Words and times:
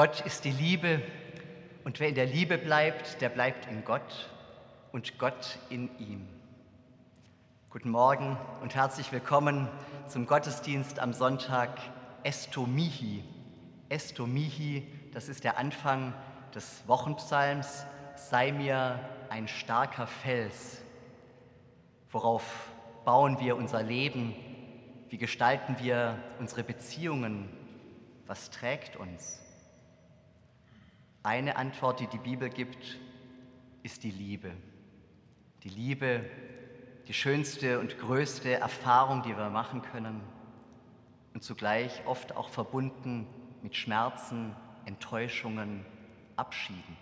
Gott 0.00 0.22
ist 0.22 0.46
die 0.46 0.50
Liebe 0.50 1.02
und 1.84 2.00
wer 2.00 2.08
in 2.08 2.14
der 2.14 2.24
Liebe 2.24 2.56
bleibt, 2.56 3.20
der 3.20 3.28
bleibt 3.28 3.66
in 3.66 3.84
Gott 3.84 4.30
und 4.92 5.18
Gott 5.18 5.58
in 5.68 5.90
ihm. 5.98 6.26
Guten 7.68 7.90
Morgen 7.90 8.38
und 8.62 8.74
herzlich 8.74 9.12
willkommen 9.12 9.68
zum 10.08 10.24
Gottesdienst 10.24 11.00
am 11.00 11.12
Sonntag 11.12 11.78
Estomihi. 12.22 13.22
Estomihi, 13.90 14.86
das 15.12 15.28
ist 15.28 15.44
der 15.44 15.58
Anfang 15.58 16.14
des 16.54 16.82
Wochenpsalms, 16.86 17.84
sei 18.16 18.52
mir 18.52 18.98
ein 19.28 19.48
starker 19.48 20.06
Fels. 20.06 20.80
Worauf 22.10 22.70
bauen 23.04 23.38
wir 23.38 23.54
unser 23.54 23.82
Leben? 23.82 24.34
Wie 25.10 25.18
gestalten 25.18 25.76
wir 25.78 26.16
unsere 26.38 26.62
Beziehungen? 26.62 27.50
Was 28.26 28.48
trägt 28.48 28.96
uns? 28.96 29.42
Eine 31.22 31.56
Antwort, 31.56 32.00
die 32.00 32.06
die 32.06 32.18
Bibel 32.18 32.48
gibt, 32.48 32.98
ist 33.82 34.04
die 34.04 34.10
Liebe. 34.10 34.52
Die 35.64 35.68
Liebe, 35.68 36.24
die 37.08 37.12
schönste 37.12 37.78
und 37.78 37.98
größte 37.98 38.52
Erfahrung, 38.52 39.22
die 39.22 39.36
wir 39.36 39.50
machen 39.50 39.82
können 39.82 40.22
und 41.34 41.44
zugleich 41.44 42.06
oft 42.06 42.34
auch 42.36 42.48
verbunden 42.48 43.26
mit 43.62 43.76
Schmerzen, 43.76 44.56
Enttäuschungen, 44.86 45.84
Abschieden. 46.36 46.96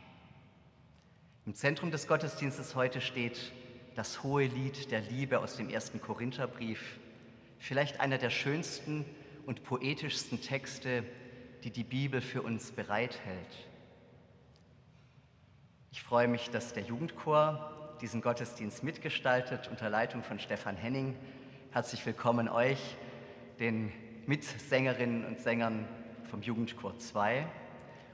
Im 1.47 1.55
Zentrum 1.55 1.93
des 1.93 2.09
Gottesdienstes 2.09 2.75
heute 2.75 3.01
steht 3.01 3.53
das 3.95 4.25
hohe 4.25 4.47
Lied 4.47 4.91
der 4.91 5.01
Liebe 5.01 5.39
aus 5.39 5.57
dem 5.57 5.71
ersten 5.71 6.01
Korintherbrief, 6.01 6.99
vielleicht 7.59 8.01
einer 8.01 8.19
der 8.19 8.31
schönsten 8.31 9.05
und 9.47 9.63
poetischsten 9.63 10.41
Texte, 10.41 11.05
die 11.65 11.71
die 11.71 11.85
Bibel 11.85 12.21
für 12.21 12.43
uns 12.43 12.73
bereithält. 12.73 13.69
Ich 15.91 16.03
freue 16.03 16.29
mich, 16.29 16.51
dass 16.51 16.75
der 16.75 16.83
Jugendchor 16.83 17.97
diesen 18.03 18.21
Gottesdienst 18.21 18.85
mitgestaltet 18.85 19.69
unter 19.69 19.89
Leitung 19.89 20.23
von 20.23 20.39
Stefan 20.39 20.77
Henning. 20.77 21.17
Herzlich 21.71 22.05
willkommen 22.05 22.49
euch, 22.49 22.97
den 23.59 23.91
Mitsängerinnen 24.27 25.25
und 25.25 25.41
Sängern 25.41 25.89
vom 26.31 26.43
Jugendchor 26.43 26.99
2. 26.99 27.47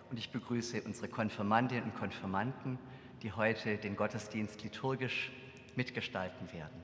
Und 0.08 0.18
ich 0.18 0.30
begrüße 0.30 0.82
unsere 0.82 1.08
Konfirmandinnen 1.08 1.84
und 1.84 1.96
Konfirmanden, 1.96 2.78
die 3.22 3.32
heute 3.32 3.76
den 3.76 3.96
Gottesdienst 3.96 4.62
liturgisch 4.62 5.32
mitgestalten 5.74 6.52
werden. 6.52 6.80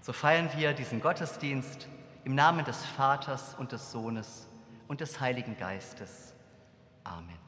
So 0.00 0.12
feiern 0.12 0.50
wir 0.56 0.72
diesen 0.72 1.00
Gottesdienst 1.00 1.88
im 2.24 2.34
Namen 2.34 2.64
des 2.64 2.84
Vaters 2.84 3.54
und 3.54 3.70
des 3.70 3.92
Sohnes 3.92 4.48
und 4.88 5.00
des 5.00 5.20
Heiligen 5.20 5.56
Geistes. 5.56 6.34
Amen. 7.04 7.45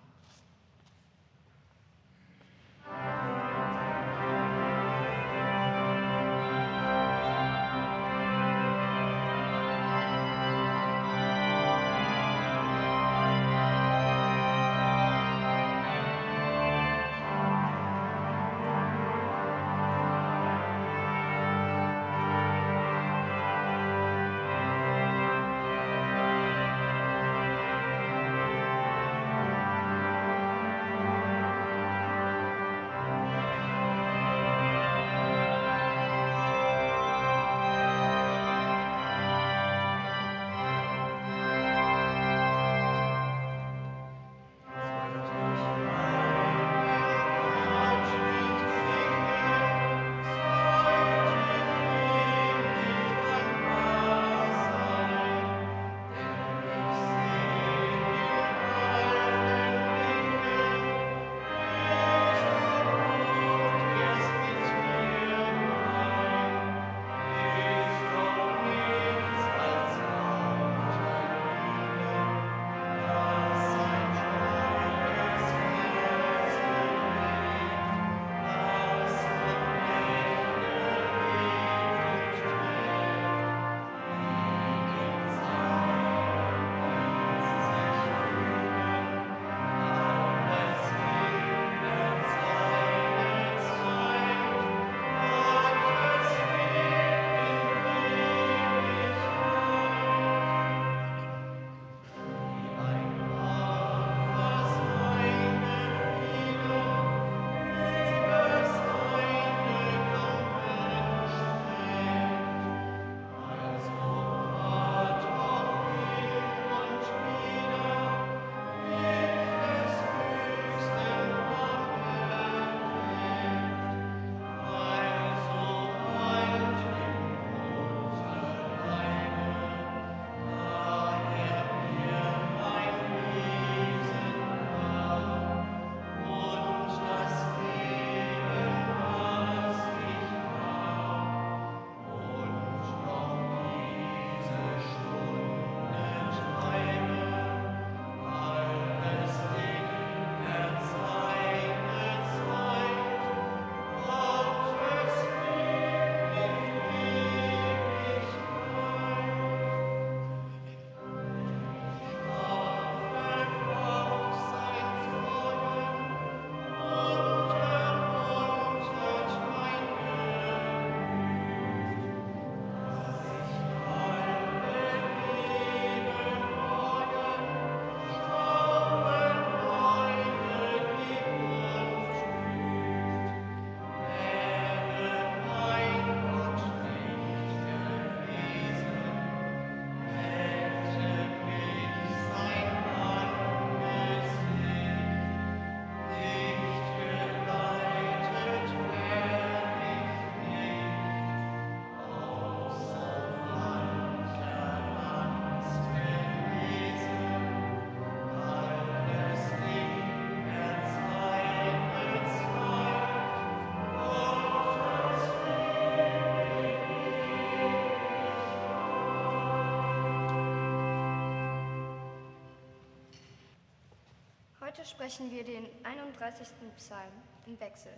Sprechen 224.99 225.31
wir 225.31 225.45
den 225.45 225.65
31. 225.85 226.49
Psalm 226.77 227.13
im 227.47 227.61
Wechsel. 227.61 227.93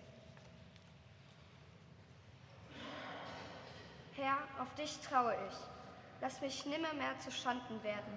Herr, 4.17 4.37
auf 4.61 4.75
dich 4.75 4.99
traue 5.01 5.33
ich. 5.33 5.57
Lass 6.21 6.43
mich 6.43 6.67
nimmermehr 6.67 7.19
zu 7.21 7.31
Schanden 7.31 7.83
werden. 7.83 8.13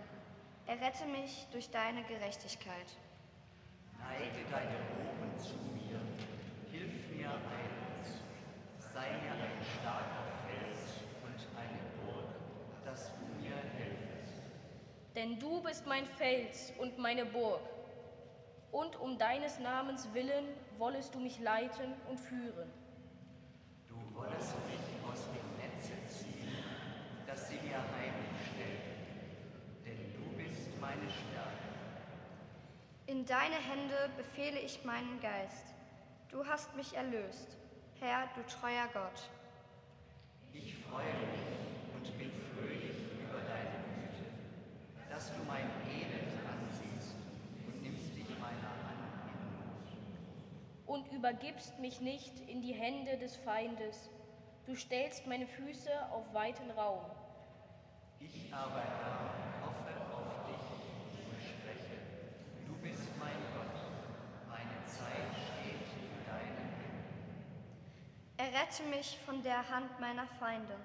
Errette 0.68 1.06
mich 1.06 1.48
durch 1.54 1.70
deine 1.70 2.04
Gerechtigkeit. 2.04 2.98
Neige 4.00 4.44
deine 4.52 4.76
Ohren 5.00 5.40
zu 5.40 5.56
mir, 5.72 6.02
hilf 6.70 7.10
mir 7.16 7.30
eins, 7.30 8.20
sei 8.94 9.12
mir 9.12 9.32
ein 9.32 9.64
starker 9.80 10.26
Fels 10.46 11.00
und 11.24 11.58
eine 11.58 11.80
Burg, 12.04 12.26
dass 12.84 13.12
du 13.14 13.42
mir 13.42 13.56
helfest. 13.56 14.34
Denn 15.16 15.40
du 15.40 15.64
bist 15.64 15.88
mein 15.88 16.06
Fels 16.06 16.74
und 16.80 16.98
meine 16.98 17.26
Burg, 17.26 17.62
und 18.74 19.00
um 19.00 19.18
deines 19.18 19.60
Namens 19.60 20.10
willen 20.14 20.46
wollest 20.78 21.16
du 21.16 21.20
mich 21.20 21.40
leiten 21.40 21.94
und 22.10 22.20
führen. 22.20 22.70
Du 23.88 23.96
wollest 24.14 24.54
mich 24.68 24.84
aus 25.10 25.26
dem 25.32 25.48
Netze 25.58 25.94
ziehen, 26.08 26.58
dass 27.26 27.48
sie 27.48 27.56
mir 27.56 27.78
heimlich 27.78 28.34
stellten, 28.52 29.86
denn 29.86 30.14
du 30.14 30.44
bist 30.44 30.70
meine 30.82 31.10
Stärke. 31.10 31.64
In 33.06 33.26
deine 33.26 33.56
Hände 33.56 34.10
befehle 34.18 34.60
ich 34.60 34.84
meinen 34.84 35.20
Geist. 35.22 35.68
Du 36.30 36.46
hast 36.48 36.76
mich 36.76 36.96
erlöst. 36.96 37.58
Herr, 38.00 38.28
du 38.36 38.42
treuer 38.48 38.88
Gott. 38.92 39.30
Ich 40.52 40.76
freue 40.78 41.14
mich 41.14 41.42
und 41.96 42.18
bin 42.18 42.32
fröhlich 42.54 42.98
über 43.22 43.40
deine 43.42 43.86
Güte, 43.96 44.26
dass 45.10 45.28
du 45.36 45.44
mein 45.48 45.70
Elend 45.90 46.34
ansiehst 46.50 47.16
und 47.68 47.82
nimmst 47.82 48.16
dich 48.16 48.30
meiner 48.40 48.74
an 48.90 48.98
in 49.30 49.40
Not. 49.54 49.88
Und 50.86 51.12
übergibst 51.12 51.80
mich 51.80 52.02
nicht 52.02 52.40
in 52.48 52.62
die 52.62 52.74
Hände 52.74 53.18
des 53.18 53.36
Feindes. 53.38 54.10
Du 54.66 54.76
stellst 54.76 55.28
meine 55.28 55.48
Füße 55.48 55.90
auf 56.12 56.34
weiten 56.34 56.72
Raum. 56.72 57.06
Ich 58.20 58.54
aber, 58.54 58.82
Herr, 58.82 59.66
hoffe 59.66 59.92
auf 60.14 60.46
dich 60.48 61.26
und 61.26 61.42
spreche. 61.42 62.00
Du 62.66 62.74
bist 62.82 63.10
mein 63.20 63.36
Gott. 63.54 63.76
Meine 64.48 64.86
Zeit 64.86 65.34
steht 65.36 65.88
in 66.00 66.26
deinen 66.26 66.58
Händen. 66.80 67.04
Errette 68.38 68.84
mich 68.84 69.20
von 69.26 69.44
der 69.44 69.70
Hand 69.70 70.00
meiner 70.00 70.28
Feinde 70.40 70.76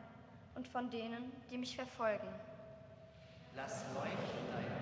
und 0.55 0.67
von 0.67 0.91
denen, 0.91 1.31
die 1.51 1.59
mich 1.59 1.77
verfolgen. 1.77 2.29
Lass 3.55 3.85
leuchten 3.95 4.47
dein 4.53 4.78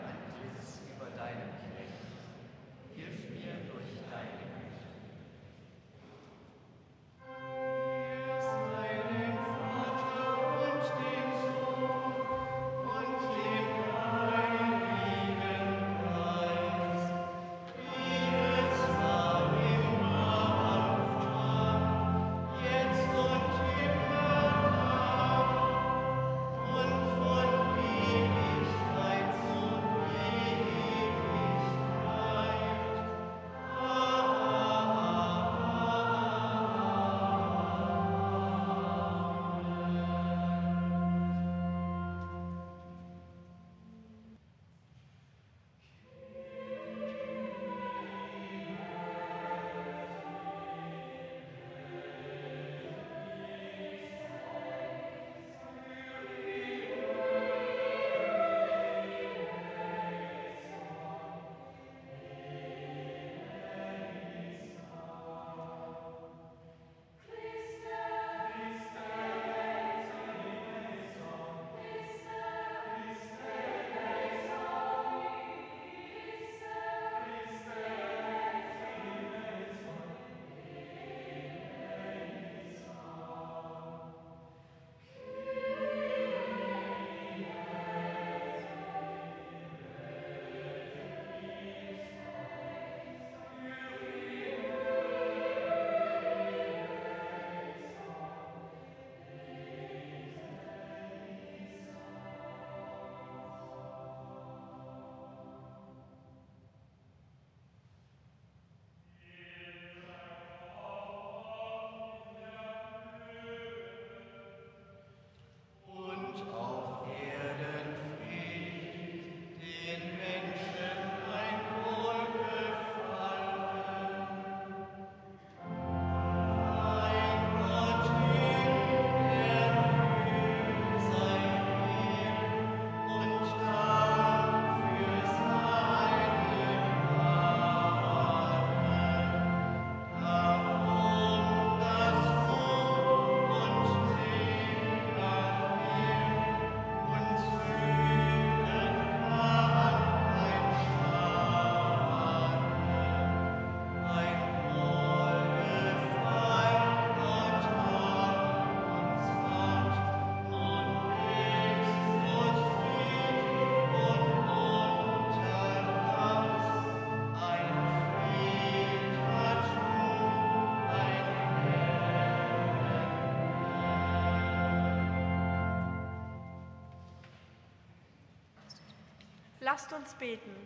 Lasst 179.76 179.92
uns 179.92 180.14
beten. 180.14 180.56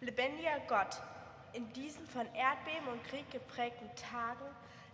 Lebendiger 0.00 0.58
Gott, 0.66 1.00
in 1.52 1.72
diesen 1.72 2.04
von 2.04 2.26
Erdbeben 2.34 2.88
und 2.88 3.04
Krieg 3.04 3.30
geprägten 3.30 3.88
Tagen, 3.94 4.44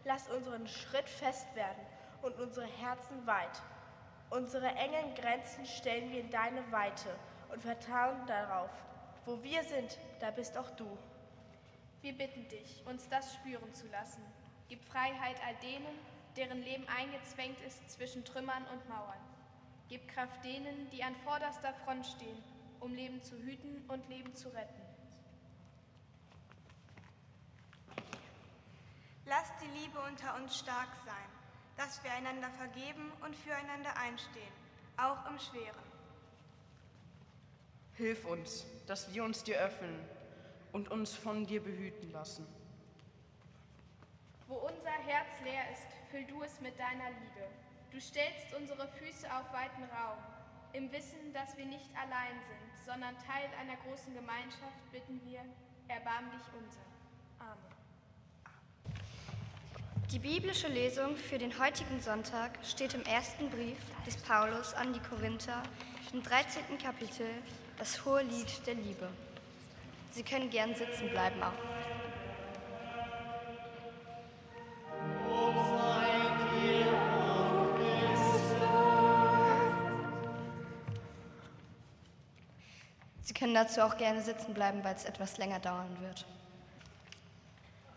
lass 0.05 0.29
unseren 0.29 0.69
Schritt 0.69 1.09
fest 1.09 1.47
werden 1.55 1.81
und 2.21 2.39
unsere 2.39 2.67
Herzen 2.67 3.27
weit. 3.27 3.63
Unsere 4.29 4.67
engen 4.67 5.15
Grenzen 5.15 5.65
stellen 5.65 6.13
wir 6.13 6.21
in 6.21 6.29
deine 6.29 6.71
Weite 6.71 7.17
und 7.49 7.63
vertrauen 7.63 8.27
darauf. 8.27 8.71
Wo 9.25 9.43
wir 9.43 9.65
sind, 9.65 9.97
da 10.21 10.31
bist 10.31 10.59
auch 10.59 10.71
du. 10.73 10.99
Wir 12.03 12.13
bitten 12.13 12.47
dich, 12.49 12.83
uns 12.85 13.09
das 13.09 13.33
spüren 13.37 13.73
zu 13.73 13.87
lassen. 13.87 14.23
Gib 14.69 14.85
Freiheit 14.85 15.37
all 15.47 15.55
denen, 15.63 15.99
deren 16.37 16.63
Leben 16.63 16.87
eingezwängt 16.89 17.63
ist 17.63 17.91
zwischen 17.91 18.23
Trümmern 18.27 18.67
und 18.67 18.87
Mauern. 18.87 19.30
Gib 19.91 20.09
Kraft 20.09 20.43
denen, 20.43 20.89
die 20.91 21.05
an 21.05 21.15
vorderster 21.17 21.75
Front 21.85 22.07
stehen 22.07 22.43
um 22.81 22.95
Leben 22.95 23.23
zu 23.23 23.37
hüten 23.37 23.85
und 23.89 24.09
Leben 24.09 24.35
zu 24.35 24.49
retten. 24.49 24.81
Lasst 29.27 29.53
die 29.63 29.79
Liebe 29.79 30.01
unter 30.01 30.35
uns 30.37 30.59
stark 30.59 30.89
sein, 31.05 31.15
dass 31.77 32.03
wir 32.03 32.11
einander 32.13 32.51
vergeben 32.51 33.13
und 33.25 33.37
füreinander 33.37 33.97
einstehen, 33.97 34.53
auch 34.97 35.31
im 35.31 35.39
Schweren. 35.39 35.91
Hilf 37.95 38.25
uns, 38.25 38.67
dass 38.87 39.13
wir 39.15 39.23
uns 39.23 39.45
dir 39.45 39.59
öffnen 39.59 39.95
und 40.73 40.91
uns 40.91 41.15
von 41.15 41.47
dir 41.47 41.63
behüten 41.63 42.11
lassen. 42.11 42.47
Wo 44.49 44.55
unser 44.55 44.91
Herz 44.91 45.29
leer 45.45 45.71
ist, 45.71 45.87
füll 46.11 46.25
du 46.25 46.43
es 46.43 46.61
mit 46.61 46.77
deiner 46.79 47.11
Liebe. 47.11 47.47
Du 47.91 48.01
stellst 48.01 48.55
unsere 48.57 48.87
Füße 48.89 49.27
auf 49.27 49.53
weiten 49.53 49.83
Raum. 49.85 50.19
Im 50.73 50.93
Wissen, 50.93 51.33
dass 51.35 51.57
wir 51.57 51.67
nicht 51.67 51.91
allein 51.97 52.39
sind, 52.47 52.85
sondern 52.87 53.17
Teil 53.19 53.51
einer 53.61 53.77
großen 53.77 54.15
Gemeinschaft, 54.15 54.93
bitten 54.93 55.21
wir, 55.25 55.41
erbarm 55.89 56.31
dich 56.31 56.47
unser. 56.55 56.81
Amen. 57.41 57.81
Die 60.13 60.21
biblische 60.21 60.69
Lesung 60.69 61.17
für 61.17 61.39
den 61.39 61.59
heutigen 61.59 62.01
Sonntag 62.01 62.59
steht 62.65 62.95
im 62.95 63.03
ersten 63.03 63.51
Brief 63.51 63.79
des 64.07 64.17
Paulus 64.17 64.73
an 64.75 64.93
die 64.93 65.01
Korinther 65.01 65.63
im 66.13 66.23
13. 66.23 66.79
Kapitel, 66.79 67.27
das 67.79 68.05
hohe 68.05 68.23
Lied 68.23 68.67
der 68.67 68.75
Liebe. 68.75 69.09
Sie 70.13 70.23
können 70.23 70.51
gern 70.51 70.75
sitzen 70.75 71.09
bleiben 71.11 71.43
auch. 71.43 71.53
Können 83.41 83.55
dazu 83.55 83.81
auch 83.81 83.97
gerne 83.97 84.21
sitzen 84.21 84.53
bleiben, 84.53 84.85
weil 84.85 84.95
es 84.95 85.07
etwas 85.07 85.39
länger 85.39 85.59
dauern 85.61 85.99
wird. 86.03 86.27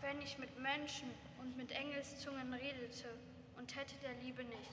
Wenn 0.00 0.20
ich 0.22 0.38
mit 0.38 0.58
Menschen 0.58 1.10
und 1.40 1.54
mit 1.58 1.70
Engelszungen 1.70 2.52
redete 2.54 3.10
und 3.58 3.76
hätte 3.76 3.94
der 4.02 4.14
Liebe 4.22 4.42
nicht, 4.42 4.70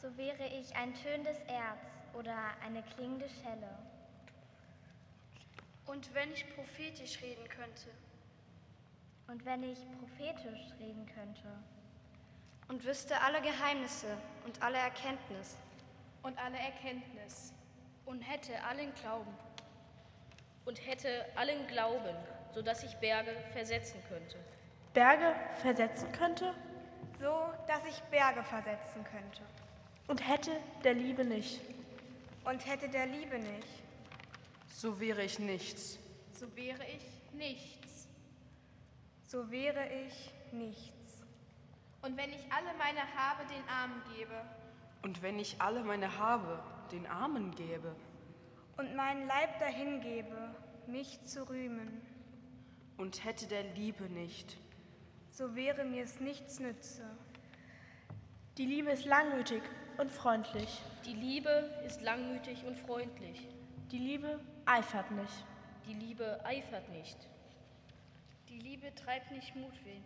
so 0.00 0.14
wäre 0.16 0.44
ich 0.48 0.74
ein 0.74 0.92
tönendes 0.94 1.38
Erz 1.46 1.78
oder 2.14 2.34
eine 2.64 2.82
klingende 2.82 3.28
Schelle. 3.28 3.78
Und 5.86 6.12
wenn 6.14 6.32
ich 6.32 6.52
prophetisch 6.54 7.22
reden 7.22 7.48
könnte, 7.48 7.90
Und 9.28 9.44
wenn 9.46 9.62
ich 9.62 9.78
prophetisch 10.00 10.72
reden 10.80 11.06
könnte 11.14 11.48
und 12.68 12.84
wüsste 12.84 13.18
alle 13.20 13.40
Geheimnisse 13.40 14.18
und 14.44 14.60
alle 14.60 14.78
Erkenntnis 14.78 15.56
Und 16.22 16.36
alle 16.38 16.58
Erkenntnis. 16.58 17.52
und 18.04 18.20
hätte 18.20 18.62
allen 18.64 18.92
Glauben, 18.96 19.32
und 20.64 20.86
hätte 20.86 21.26
allen 21.36 21.66
Glauben, 21.66 22.14
so 22.54 22.62
dass 22.62 22.82
ich 22.82 22.94
Berge 22.96 23.34
versetzen 23.52 24.00
könnte. 24.08 24.36
Berge 24.94 25.34
versetzen 25.62 26.10
könnte 26.12 26.52
So, 27.18 27.34
dass 27.66 27.84
ich 27.88 28.00
Berge 28.10 28.42
versetzen 28.42 29.04
könnte. 29.04 29.42
und 30.08 30.26
hätte 30.28 30.50
der 30.84 30.94
Liebe 30.94 31.24
nicht. 31.24 31.60
Und 32.44 32.66
hätte 32.66 32.88
der 32.88 33.06
Liebe 33.06 33.38
nicht, 33.38 33.68
So 34.74 34.98
wäre 35.00 35.22
ich 35.22 35.38
nichts. 35.38 35.98
So 36.32 36.54
wäre 36.56 36.84
ich 36.86 37.06
nichts. 37.32 38.08
so 39.26 39.50
wäre 39.50 39.86
ich 40.06 40.32
nichts. 40.52 40.92
Und 42.02 42.16
wenn 42.16 42.30
ich 42.30 42.44
alle 42.52 42.74
meine 42.78 43.00
Habe 43.16 43.44
den 43.46 43.66
Armen 43.68 44.02
gebe, 44.16 44.34
Und 45.02 45.22
wenn 45.22 45.38
ich 45.38 45.60
alle 45.60 45.82
meine 45.84 46.18
Habe 46.18 46.58
den 46.90 47.06
Armen 47.06 47.54
gäbe 47.54 47.94
Und 48.82 48.96
meinen 48.96 49.28
Leib 49.28 49.60
dahingebe, 49.60 50.56
mich 50.88 51.22
zu 51.22 51.48
rühmen, 51.48 52.02
und 52.96 53.24
hätte 53.24 53.46
der 53.46 53.62
Liebe 53.74 54.04
nicht, 54.10 54.56
so 55.30 55.54
wäre 55.54 55.84
mir 55.84 56.02
es 56.02 56.18
nichts 56.18 56.58
nütze. 56.58 57.08
Die 58.58 58.66
Liebe 58.66 58.90
ist 58.90 59.04
langmütig 59.04 59.62
und 59.98 60.10
freundlich. 60.10 60.82
Die 61.06 61.12
Liebe 61.12 61.70
ist 61.86 62.02
langmütig 62.02 62.64
und 62.64 62.76
freundlich. 62.76 63.46
Die 63.92 64.00
Liebe 64.00 64.40
eifert 64.64 65.12
nicht. 65.12 65.46
Die 65.86 65.94
Liebe 65.94 66.44
eifert 66.44 66.88
nicht. 66.88 67.28
die 68.48 68.58
Liebe 68.58 68.92
treibt 68.96 69.30
nicht 69.30 69.54
Mutwillen, 69.54 70.02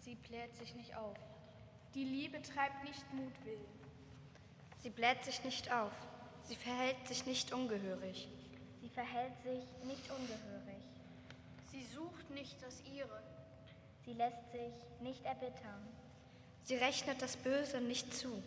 sie 0.00 0.16
bläht 0.16 0.56
sich 0.56 0.74
nicht 0.74 0.96
auf, 0.96 1.16
die 1.94 2.04
Liebe 2.04 2.42
treibt 2.42 2.82
nicht 2.82 3.04
Mutwillen. 3.12 3.84
Sie 4.84 4.90
bläht 4.90 5.24
sich 5.24 5.42
nicht 5.44 5.72
auf, 5.72 5.94
sie 6.44 6.56
verhält 6.56 7.06
sich 7.08 7.26
nicht 7.26 7.52
ungehörig. 7.52 8.28
Sie 8.80 8.88
verhält 8.88 9.36
sich 9.42 9.64
nicht 9.84 10.10
ungehörig. 10.10 10.82
sie 11.70 11.84
sucht 11.84 12.30
nicht 12.30 12.62
das 12.62 12.82
Ihre, 12.94 13.22
Sie 14.04 14.12
lässt 14.12 14.52
sich 14.52 14.74
nicht 15.00 15.24
erbittern. 15.24 15.88
Sie 16.60 16.76
rechnet 16.76 17.22
das 17.22 17.36
Böse 17.38 17.80
nicht 17.80 18.12
zu. 18.12 18.42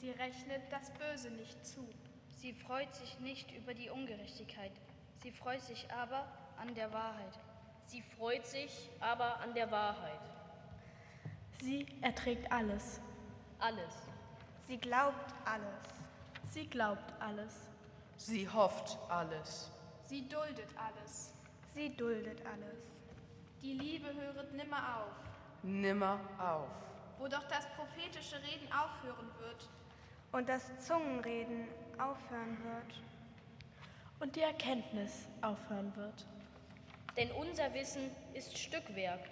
Sie 0.00 0.10
rechnet 0.10 0.62
das 0.70 0.90
Böse 0.90 1.30
nicht 1.30 1.66
zu. 1.66 1.86
sie 2.38 2.52
freut 2.52 2.94
sich 2.94 3.18
nicht 3.20 3.50
über 3.52 3.74
die 3.74 3.90
Ungerechtigkeit, 3.90 4.70
sie 5.22 5.32
freut 5.32 5.62
sich 5.62 5.90
aber 5.90 6.28
an 6.58 6.74
der 6.74 6.92
Wahrheit. 6.92 7.32
Sie 7.86 8.02
freut 8.02 8.46
sich 8.46 8.70
aber 9.00 9.40
an 9.40 9.52
der 9.54 9.70
Wahrheit. 9.70 10.20
Sie 11.60 11.86
erträgt 12.02 12.50
alles. 12.52 13.00
Alles. 13.58 13.94
Sie 14.68 14.76
glaubt 14.76 15.32
alles. 15.44 16.05
Sie 16.56 16.66
glaubt 16.70 17.12
alles. 17.20 17.52
sie 18.16 18.48
hofft 18.48 18.96
alles, 19.10 19.70
Sie 20.04 20.26
duldet 20.26 20.70
alles. 20.78 21.34
Sie 21.74 21.94
duldet 21.94 22.40
alles. 22.46 22.78
Die 23.60 23.74
Liebe 23.74 24.06
höret 24.14 24.54
nimmer 24.54 25.00
auf. 25.00 25.12
nimmer 25.62 26.18
auf. 26.38 26.70
Wo 27.18 27.28
doch 27.28 27.46
das 27.48 27.66
prophetische 27.76 28.36
Reden 28.36 28.72
aufhören 28.72 29.28
wird, 29.38 29.68
Und 30.32 30.48
das 30.48 30.62
Zungenreden 30.80 31.68
aufhören 31.98 32.56
wird. 32.64 33.02
Und 34.20 34.34
die 34.34 34.40
Erkenntnis 34.40 35.26
aufhören 35.42 35.94
wird. 35.94 36.24
Denn 37.18 37.30
unser 37.32 37.74
Wissen 37.74 38.10
ist 38.32 38.56
Stückwerk. 38.56 39.28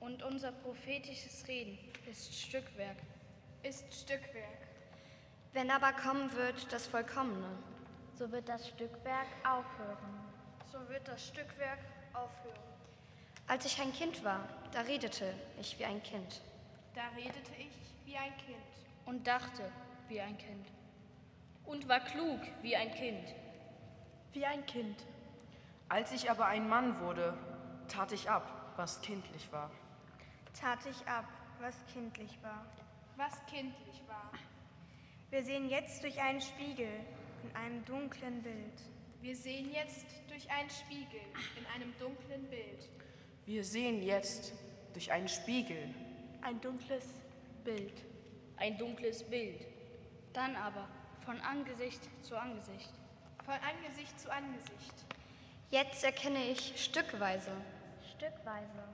Und 0.00 0.22
unser 0.22 0.52
prophetisches 0.52 1.48
Reden 1.48 1.78
ist 2.04 2.34
Stückwerk. 2.34 2.98
ist 3.62 3.86
Stückwerk. 3.94 4.63
Wenn 5.54 5.70
aber 5.70 5.92
kommen 5.92 6.34
wird 6.34 6.72
das 6.72 6.84
Vollkommene, 6.88 7.48
So 8.18 8.30
wird 8.32 8.48
das 8.48 8.68
Stückwerk 8.68 9.28
aufhören. 9.44 10.20
So 10.72 10.88
wird 10.88 11.06
das 11.06 11.28
Stückwerk 11.28 11.78
aufhören. 12.12 12.58
als 13.46 13.64
ich 13.64 13.80
ein 13.80 13.92
Kind 13.92 14.24
war, 14.24 14.48
da 14.72 14.80
redete 14.80 15.32
ich 15.60 15.78
wie 15.78 15.84
ein 15.84 16.02
Kind. 16.02 16.40
Da 16.94 17.02
redete 17.16 17.52
ich 17.56 17.70
wie 18.04 18.16
ein 18.16 18.36
Kind. 18.38 18.56
Und 19.06 19.24
dachte 19.26 19.70
wie 20.08 20.20
ein 20.20 20.36
Kind. 20.38 20.66
Und 21.64 21.88
war 21.88 22.00
klug 22.00 22.40
wie 22.62 22.74
ein 22.74 22.90
Kind. 22.92 23.32
Wie 24.32 24.44
ein 24.44 24.66
Kind. 24.66 25.04
Als 25.88 26.10
ich 26.10 26.28
aber 26.30 26.46
ein 26.46 26.68
Mann 26.68 26.98
wurde, 27.00 27.38
tat 27.86 28.10
ich 28.10 28.28
ab, 28.28 28.72
was 28.76 29.00
kindlich 29.02 29.52
war. 29.52 29.70
Tat 30.60 30.84
ich 30.86 31.06
ab, 31.06 31.26
was 31.60 31.76
kindlich 31.92 32.42
war. 32.42 32.64
Was 33.16 33.34
kindlich 33.46 34.02
war. 34.08 34.32
Wir 35.34 35.42
sehen 35.42 35.68
jetzt 35.68 36.00
durch 36.04 36.20
einen 36.20 36.40
Spiegel 36.40 36.86
in 37.42 37.56
einem 37.56 37.84
dunklen 37.84 38.40
Bild. 38.40 38.80
Wir 39.20 39.34
sehen 39.34 39.72
jetzt 39.72 40.06
durch 40.28 40.48
einen 40.48 40.70
Spiegel 40.70 41.20
in 41.58 41.66
einem 41.74 41.92
dunklen 41.98 42.48
Bild. 42.48 42.88
Wir 43.44 43.64
sehen 43.64 44.00
jetzt 44.00 44.52
durch 44.92 45.10
einen 45.10 45.26
Spiegel 45.26 45.92
Ein 46.40 46.60
dunkles 46.60 47.06
Bild. 47.64 48.04
Ein 48.58 48.78
dunkles 48.78 49.24
Bild. 49.24 49.66
Dann 50.32 50.54
aber 50.54 50.86
von 51.26 51.40
Angesicht 51.40 52.08
zu 52.22 52.38
Angesicht. 52.38 52.92
Von 53.44 53.54
Angesicht 53.54 54.20
zu 54.20 54.30
Angesicht. 54.30 54.94
Jetzt 55.72 56.04
erkenne 56.04 56.44
ich 56.44 56.80
stückweise, 56.80 57.50
Stückweise. 58.16 58.84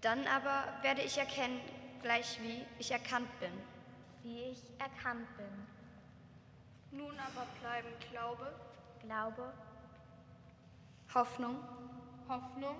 dann 0.00 0.26
aber 0.26 0.72
werde 0.80 1.02
ich 1.02 1.18
erkennen, 1.18 1.60
gleich 2.00 2.38
wie 2.40 2.64
ich 2.78 2.90
erkannt 2.90 3.28
bin. 3.40 3.52
Wie 4.24 4.40
ich 4.52 4.62
erkannt 4.80 5.28
bin. 5.36 6.98
Nun 6.98 7.12
aber 7.18 7.46
bleiben 7.60 7.88
Glaube, 8.10 8.54
Glaube, 9.02 9.52
Hoffnung, 11.14 11.58
Hoffnung. 12.26 12.76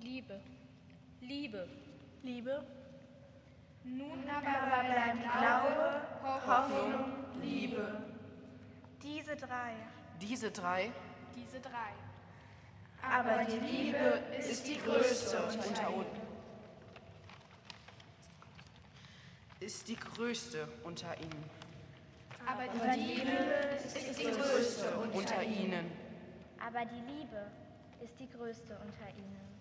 Liebe, 0.00 0.40
Liebe. 1.20 1.68
Liebe, 2.22 2.64
Nun 3.84 4.24
aber 4.30 4.84
bleiben 4.84 5.20
Glaube, 5.20 6.02
Hoffnung, 6.46 7.04
Liebe. 7.42 8.02
Diese 9.02 9.36
drei. 9.36 9.74
Diese 10.22 10.50
drei 10.50 10.90
Diese 11.34 11.60
drei. 11.60 11.92
aber 13.02 13.44
die 13.44 13.58
Liebe 13.58 14.22
ist 14.38 14.66
die 14.66 14.78
größte 14.78 15.36
unter 15.42 15.94
uns. 15.94 16.21
Ist 19.64 19.86
die 19.86 19.94
größte 19.94 20.66
unter 20.82 21.16
ihnen. 21.20 21.44
Aber 22.44 22.64
die 22.66 23.00
Liebe 23.00 23.30
ist 23.78 24.18
die 24.18 24.24
größte 24.24 24.90
unter 25.14 25.42
ihnen. 25.44 25.88
Aber 26.58 26.84
die 26.84 27.00
Liebe 27.12 27.46
ist 28.02 28.18
die 28.18 28.28
größte 28.28 28.76
unter 28.84 29.08
ihnen. 29.16 29.52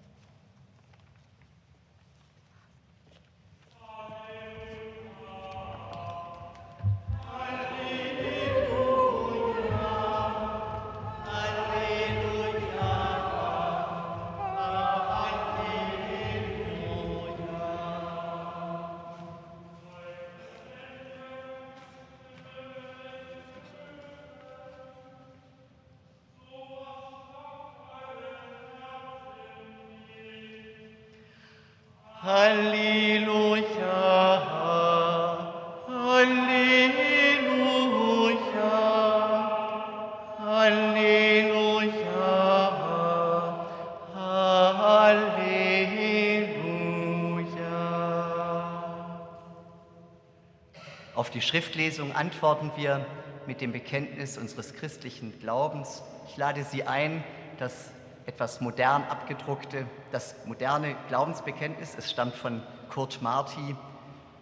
Auf 51.15 51.31
die 51.31 51.41
Schriftlesung 51.41 52.15
antworten 52.15 52.71
wir 52.75 53.03
mit 53.47 53.61
dem 53.61 53.71
Bekenntnis 53.71 54.37
unseres 54.37 54.75
christlichen 54.75 55.39
Glaubens. 55.39 56.03
Ich 56.29 56.37
lade 56.37 56.63
Sie 56.65 56.83
ein, 56.83 57.23
das 57.57 57.89
etwas 58.25 58.61
modern 58.61 59.03
abgedruckte, 59.03 59.85
das 60.11 60.35
moderne 60.45 60.95
Glaubensbekenntnis, 61.07 61.95
es 61.97 62.11
stammt 62.11 62.35
von 62.35 62.61
Kurt 62.89 63.21
Marti, 63.21 63.75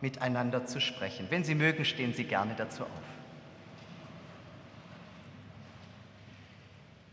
miteinander 0.02 0.66
zu 0.66 0.80
sprechen. 0.80 1.28
Wenn 1.30 1.44
Sie 1.44 1.56
mögen, 1.56 1.86
stehen 1.86 2.14
Sie 2.14 2.24
gerne 2.24 2.56
dazu 2.56 2.84
auf. 2.84 2.90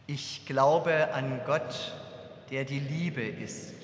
Ich 0.07 0.47
glaube 0.47 1.13
an 1.13 1.41
Gott, 1.47 1.93
der 2.51 2.65
die 2.65 2.79
Liebe 2.79 3.23
ist, 3.23 3.75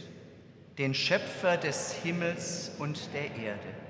den 0.78 0.94
Schöpfer 0.94 1.56
des 1.56 1.92
Himmels 1.92 2.70
und 2.78 3.12
der 3.12 3.34
Erde 3.36 3.82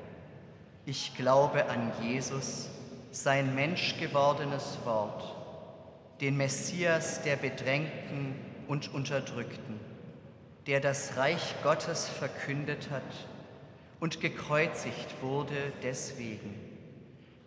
ich 0.84 1.16
glaube 1.16 1.68
an 1.68 1.92
Jesus, 2.02 2.68
sein 3.12 3.54
menschgewordenes 3.54 4.78
Wort, 4.84 5.36
den 6.20 6.36
Messias 6.36 7.22
der 7.22 7.36
Bedrängten 7.36 8.34
und 8.72 8.94
Unterdrückten, 8.94 9.78
der 10.66 10.80
das 10.80 11.18
Reich 11.18 11.54
Gottes 11.62 12.08
verkündet 12.08 12.88
hat 12.90 13.02
und 14.00 14.22
gekreuzigt 14.22 15.20
wurde 15.20 15.74
deswegen, 15.82 16.54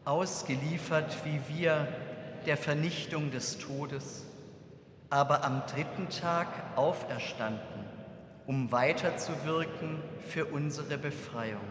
ausgeliefert 0.06 1.18
wie 1.26 1.58
wir 1.58 1.88
der 2.46 2.58
Vernichtung 2.58 3.32
des 3.32 3.58
Todes, 3.58 4.28
aber 5.10 5.44
am 5.44 5.64
dritten 5.66 6.10
Tag 6.10 6.48
auferstanden, 6.76 7.86
um 8.46 8.72
weiterzuwirken 8.72 10.04
für 10.28 10.46
unsere 10.46 11.00
Befreiung 11.00 11.66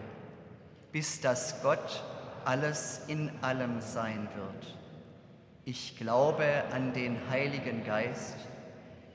bis 0.90 1.20
dass 1.20 1.60
Gott 1.60 2.04
alles 2.44 3.02
in 3.08 3.28
allem 3.40 3.80
sein 3.80 4.28
wird. 4.36 4.76
Ich 5.64 5.96
glaube 5.96 6.44
an 6.72 6.92
den 6.92 7.16
Heiligen 7.30 7.84
Geist, 7.84 8.36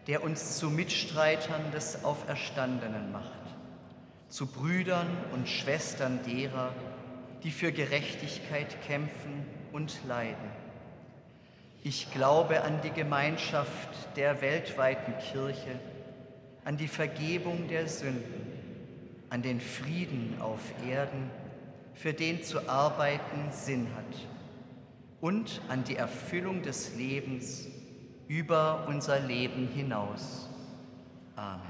der 0.09 0.23
uns 0.23 0.57
zu 0.57 0.71
Mitstreitern 0.71 1.71
des 1.71 2.03
Auferstandenen 2.03 3.11
macht, 3.11 3.29
zu 4.27 4.47
Brüdern 4.47 5.05
und 5.33 5.47
Schwestern 5.47 6.19
derer, 6.25 6.73
die 7.43 7.51
für 7.51 7.71
Gerechtigkeit 7.71 8.81
kämpfen 8.87 9.45
und 9.71 9.99
leiden. 10.07 10.49
Ich 11.83 12.11
glaube 12.11 12.63
an 12.63 12.81
die 12.81 12.89
Gemeinschaft 12.89 14.17
der 14.17 14.41
weltweiten 14.41 15.13
Kirche, 15.31 15.79
an 16.65 16.75
die 16.75 16.87
Vergebung 16.87 17.67
der 17.67 17.87
Sünden, 17.87 18.47
an 19.29 19.43
den 19.43 19.61
Frieden 19.61 20.37
auf 20.41 20.61
Erden, 20.89 21.29
für 21.93 22.13
den 22.13 22.41
zu 22.41 22.67
arbeiten 22.67 23.51
Sinn 23.51 23.85
hat 23.95 24.27
und 25.21 25.61
an 25.67 25.83
die 25.83 25.97
Erfüllung 25.97 26.63
des 26.63 26.95
Lebens 26.95 27.67
über 28.29 28.85
unser 28.87 29.19
Leben 29.19 29.67
hinaus. 29.67 30.47
Amen. 31.35 31.68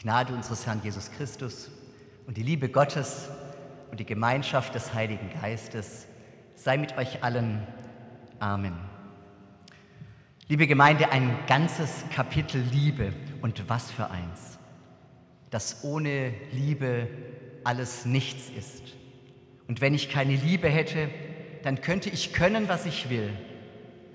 Gnade 0.00 0.32
unseres 0.32 0.64
Herrn 0.64 0.80
Jesus 0.84 1.10
Christus 1.10 1.72
und 2.28 2.36
die 2.36 2.44
Liebe 2.44 2.68
Gottes 2.68 3.30
und 3.90 3.98
die 3.98 4.06
Gemeinschaft 4.06 4.76
des 4.76 4.94
Heiligen 4.94 5.28
Geistes 5.42 6.06
sei 6.54 6.76
mit 6.76 6.96
euch 6.96 7.24
allen. 7.24 7.66
Amen. 8.38 8.76
Liebe 10.46 10.68
Gemeinde, 10.68 11.10
ein 11.10 11.36
ganzes 11.48 12.04
Kapitel 12.14 12.62
Liebe 12.70 13.12
und 13.42 13.68
was 13.68 13.90
für 13.90 14.08
eins, 14.08 14.60
dass 15.50 15.82
ohne 15.82 16.32
Liebe 16.52 17.08
alles 17.64 18.04
nichts 18.04 18.50
ist. 18.56 18.84
Und 19.66 19.80
wenn 19.80 19.94
ich 19.94 20.10
keine 20.10 20.36
Liebe 20.36 20.68
hätte, 20.68 21.08
dann 21.64 21.80
könnte 21.80 22.08
ich 22.08 22.32
können, 22.32 22.68
was 22.68 22.86
ich 22.86 23.10
will, 23.10 23.30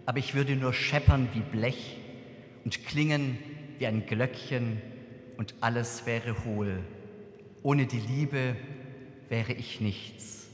aber 0.05 0.19
ich 0.19 0.33
würde 0.33 0.55
nur 0.55 0.71
scheppern 0.71 1.27
wie 1.33 1.41
Blech 1.41 1.97
und 2.63 2.85
klingen 2.85 3.37
wie 3.79 3.87
ein 3.87 4.05
Glöckchen 4.05 4.81
und 5.37 5.55
alles 5.61 6.05
wäre 6.05 6.45
hohl. 6.45 6.79
Ohne 7.61 7.85
die 7.85 7.99
Liebe 7.99 8.55
wäre 9.29 9.53
ich 9.53 9.81
nichts. 9.81 10.47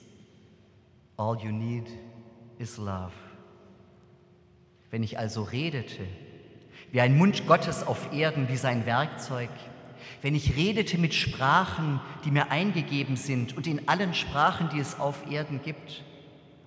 All 1.18 1.38
you 1.40 1.52
need 1.52 1.88
is 2.60 2.78
love. 2.78 3.12
Wenn 4.92 5.04
ich 5.04 5.20
also 5.20 5.44
redete, 5.44 6.06
wie 6.92 7.02
ein 7.02 7.18
Mund 7.18 7.46
Gottes 7.46 7.86
auf 7.86 8.14
Erden, 8.14 8.50
wie 8.50 8.58
sein 8.58 8.86
Werkzeug, 8.86 9.50
wenn 10.22 10.36
ich 10.36 10.56
redete 10.56 10.98
mit 10.98 11.14
Sprachen, 11.14 12.00
die 12.26 12.32
mir 12.32 12.52
eingegeben 12.52 13.16
sind 13.16 13.56
und 13.56 13.68
in 13.68 13.88
allen 13.88 14.14
Sprachen, 14.14 14.70
die 14.70 14.80
es 14.80 15.00
auf 15.00 15.30
Erden 15.30 15.62
gibt 15.62 16.04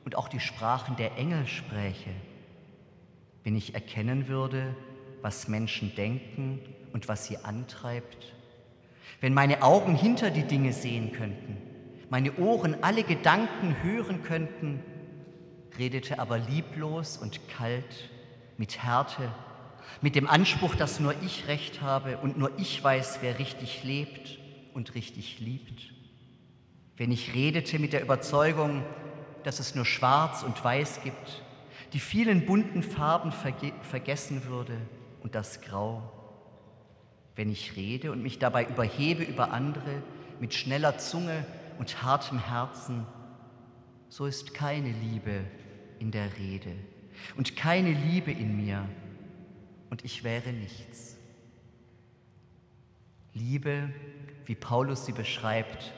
und 0.05 0.17
auch 0.17 0.29
die 0.29 0.41
Sprachen 0.41 0.97
der 0.97 1.17
Engel 1.17 1.47
spräche, 1.47 2.11
wenn 3.45 3.57
ich 3.57 3.75
erkennen 3.75 4.29
würde, 4.29 4.75
was 5.23 5.49
Menschen 5.49 5.95
denken 5.95 6.61
und 6.93 7.09
was 7.09 7.27
sie 7.27 7.39
antreibt, 7.39 8.35
wenn 9.21 9.35
meine 9.35 9.63
Augen 9.63 9.95
hinter 9.95 10.31
die 10.31 10.43
Dinge 10.43 10.73
sehen 10.73 11.13
könnten, 11.13 11.57
meine 12.11 12.37
Ohren 12.39 12.83
alle 12.83 13.05
Gedanken 13.05 13.77
hören 13.83 14.23
könnten, 14.23 14.83
redete 15.79 16.19
aber 16.19 16.39
lieblos 16.39 17.17
und 17.17 17.49
kalt, 17.49 18.11
mit 18.59 18.83
Härte, 18.83 19.33
mit 20.03 20.15
dem 20.15 20.29
Anspruch, 20.29 20.75
dass 20.75 21.01
nur 21.01 21.15
ich 21.23 21.49
recht 21.49 21.81
habe 21.81 22.19
und 22.19 22.37
nur 22.37 22.51
ich 22.59 22.83
weiß, 22.83 23.19
wer 23.23 23.39
richtig 23.39 23.83
lebt 23.85 24.39
und 24.75 24.95
richtig 24.95 25.41
liebt. 25.41 25.93
Wenn 26.97 27.11
ich 27.11 27.35
redete 27.35 27.79
mit 27.79 27.93
der 27.93 28.03
Überzeugung, 28.03 28.83
dass 29.45 29.61
es 29.61 29.75
nur 29.75 29.87
schwarz 29.87 30.43
und 30.43 30.63
weiß 30.63 31.03
gibt, 31.03 31.43
die 31.93 32.01
vielen 32.01 32.45
bunten 32.45 32.83
Farben 32.83 33.33
verge 33.33 33.73
vergessen 33.83 34.45
würde 34.47 34.77
und 35.23 35.35
das 35.35 35.61
Grau. 35.61 36.11
Wenn 37.35 37.51
ich 37.51 37.77
rede 37.77 38.13
und 38.13 38.23
mich 38.23 38.39
dabei 38.39 38.67
überhebe 38.67 39.23
über 39.23 39.53
andere 39.53 40.03
mit 40.41 40.53
schneller 40.53 40.99
Zunge 40.99 41.47
und 41.79 42.03
hartem 42.03 42.39
Herzen, 42.39 43.07
so 44.09 44.27
ist 44.27 44.53
keine 44.53 44.93
Liebe 44.93 45.45
in 45.99 46.11
der 46.11 46.37
Rede 46.37 46.73
und 47.37 47.57
keine 47.57 47.93
Liebe 47.93 48.31
in 48.33 48.57
mir 48.57 48.89
und 49.89 50.05
ich 50.05 50.25
wäre 50.25 50.51
nichts. 50.51 51.17
Liebe, 53.35 53.91
wie 54.45 54.55
Paulus 54.55 55.07
sie 55.07 55.13
beschreibt, 55.13 55.93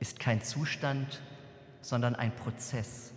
ist 0.00 0.18
kein 0.18 0.42
Zustand, 0.42 1.22
sondern 1.80 2.14
ein 2.14 2.34
Prozess, 2.34 3.12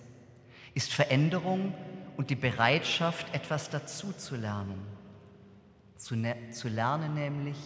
ist 0.73 0.93
Veränderung 0.93 1.73
und 2.15 2.29
die 2.29 2.35
Bereitschaft, 2.35 3.33
etwas 3.33 3.69
dazu 3.69 4.13
zu 5.97 6.15
ne 6.15 6.35
zu 6.51 6.67
lernen 6.67 7.13
nämlich, 7.13 7.57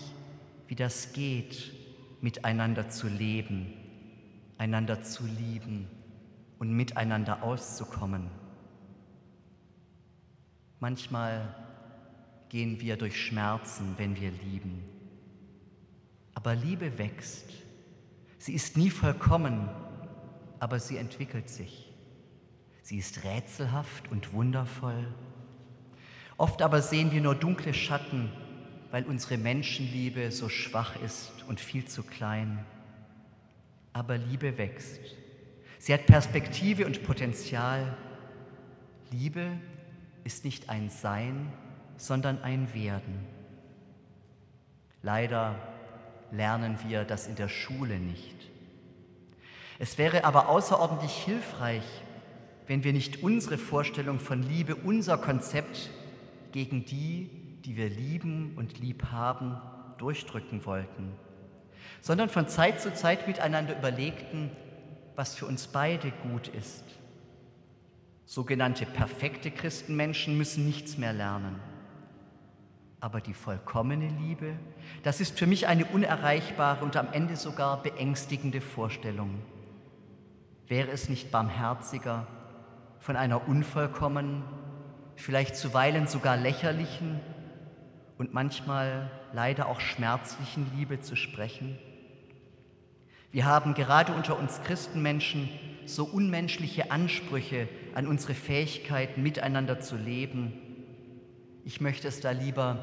wie 0.67 0.75
das 0.75 1.13
geht, 1.13 1.73
miteinander 2.21 2.89
zu 2.89 3.07
leben, 3.07 3.73
einander 4.57 5.01
zu 5.01 5.25
lieben 5.25 5.87
und 6.59 6.71
miteinander 6.71 7.43
auszukommen. 7.43 8.29
Manchmal 10.79 11.55
gehen 12.49 12.79
wir 12.81 12.97
durch 12.97 13.19
Schmerzen, 13.21 13.95
wenn 13.97 14.19
wir 14.19 14.31
lieben. 14.31 14.83
Aber 16.33 16.55
Liebe 16.55 16.97
wächst. 16.97 17.45
Sie 18.37 18.53
ist 18.53 18.77
nie 18.77 18.89
vollkommen, 18.89 19.69
aber 20.59 20.79
sie 20.79 20.97
entwickelt 20.97 21.49
sich. 21.49 21.93
Sie 22.81 22.97
ist 22.97 23.23
rätselhaft 23.23 24.09
und 24.09 24.33
wundervoll. 24.33 25.13
Oft 26.39 26.61
aber 26.61 26.81
sehen 26.81 27.11
wir 27.11 27.19
nur 27.19 27.35
dunkle 27.35 27.73
Schatten, 27.73 28.31
weil 28.91 29.03
unsere 29.03 29.37
Menschenliebe 29.37 30.31
so 30.31 30.47
schwach 30.47 30.95
ist 31.03 31.43
und 31.49 31.59
viel 31.59 31.83
zu 31.83 32.01
klein. 32.01 32.65
Aber 33.91 34.17
Liebe 34.17 34.57
wächst. 34.57 35.01
Sie 35.79 35.93
hat 35.93 36.05
Perspektive 36.05 36.85
und 36.85 37.03
Potenzial. 37.03 37.93
Liebe 39.11 39.47
ist 40.23 40.45
nicht 40.45 40.69
ein 40.69 40.89
Sein, 40.89 41.51
sondern 41.97 42.41
ein 42.41 42.73
Werden. 42.73 43.19
Leider 45.01 45.55
lernen 46.31 46.77
wir 46.87 47.03
das 47.03 47.27
in 47.27 47.35
der 47.35 47.49
Schule 47.49 47.99
nicht. 47.99 48.49
Es 49.77 49.97
wäre 49.97 50.23
aber 50.23 50.47
außerordentlich 50.47 51.11
hilfreich, 51.11 51.83
wenn 52.65 52.85
wir 52.85 52.93
nicht 52.93 53.23
unsere 53.23 53.57
Vorstellung 53.57 54.21
von 54.21 54.41
Liebe, 54.41 54.75
unser 54.77 55.17
Konzept 55.17 55.89
gegen 56.51 56.85
die, 56.85 57.29
die 57.65 57.75
wir 57.75 57.89
lieben 57.89 58.53
und 58.57 58.79
lieb 58.79 59.05
haben, 59.11 59.57
durchdrücken 59.97 60.65
wollten, 60.65 61.11
sondern 62.01 62.29
von 62.29 62.47
Zeit 62.47 62.81
zu 62.81 62.93
Zeit 62.93 63.27
miteinander 63.27 63.77
überlegten, 63.77 64.49
was 65.15 65.35
für 65.35 65.45
uns 65.45 65.67
beide 65.67 66.11
gut 66.23 66.47
ist. 66.47 66.83
Sogenannte 68.25 68.85
perfekte 68.85 69.51
Christenmenschen 69.51 70.37
müssen 70.37 70.65
nichts 70.65 70.97
mehr 70.97 71.13
lernen. 71.13 71.59
Aber 73.01 73.21
die 73.21 73.33
vollkommene 73.33 74.07
Liebe, 74.07 74.53
das 75.03 75.21
ist 75.21 75.39
für 75.39 75.47
mich 75.47 75.67
eine 75.67 75.85
unerreichbare 75.85 76.83
und 76.83 76.95
am 76.95 77.11
Ende 77.11 77.35
sogar 77.37 77.81
beängstigende 77.81 78.61
Vorstellung. 78.61 79.41
Wäre 80.67 80.91
es 80.91 81.09
nicht 81.09 81.31
barmherziger, 81.31 82.27
von 82.99 83.15
einer 83.15 83.47
unvollkommenen, 83.47 84.43
vielleicht 85.19 85.55
zuweilen 85.55 86.07
sogar 86.07 86.37
lächerlichen 86.37 87.19
und 88.17 88.33
manchmal 88.33 89.11
leider 89.33 89.67
auch 89.67 89.79
schmerzlichen 89.79 90.71
Liebe 90.77 90.99
zu 90.99 91.15
sprechen? 91.15 91.77
Wir 93.31 93.45
haben 93.45 93.73
gerade 93.75 94.13
unter 94.13 94.39
uns 94.39 94.61
Christenmenschen 94.63 95.49
so 95.85 96.05
unmenschliche 96.05 96.91
Ansprüche 96.91 97.67
an 97.95 98.07
unsere 98.07 98.33
Fähigkeiten, 98.33 99.21
miteinander 99.23 99.79
zu 99.79 99.95
leben, 99.95 100.53
ich 101.65 101.81
möchte 101.81 102.07
es 102.07 102.19
da 102.19 102.31
lieber 102.31 102.79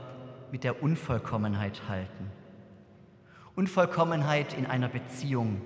mit 0.53 0.62
der 0.62 0.83
Unvollkommenheit 0.83 1.88
halten. 1.88 2.31
Unvollkommenheit 3.57 4.55
in 4.55 4.66
einer 4.66 4.88
Beziehung. 4.88 5.61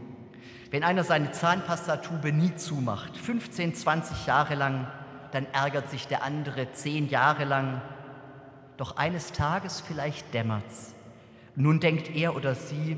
Wenn 0.71 0.85
einer 0.85 1.05
seine 1.05 1.33
Zahnpastatube 1.33 2.33
nie 2.33 2.55
zumacht, 2.55 3.17
15, 3.17 3.75
20 3.75 4.27
Jahre 4.27 4.55
lang, 4.55 4.87
dann 5.33 5.47
ärgert 5.53 5.91
sich 5.91 6.07
der 6.07 6.23
andere 6.23 6.73
10 6.73 7.09
Jahre 7.09 7.45
lang. 7.45 7.81
Doch 8.77 8.97
eines 8.97 9.33
Tages 9.33 9.81
vielleicht 9.81 10.33
dämmert's. 10.35 10.95
Nun 11.57 11.81
denkt 11.81 12.15
er 12.15 12.37
oder 12.37 12.55
sie, 12.55 12.97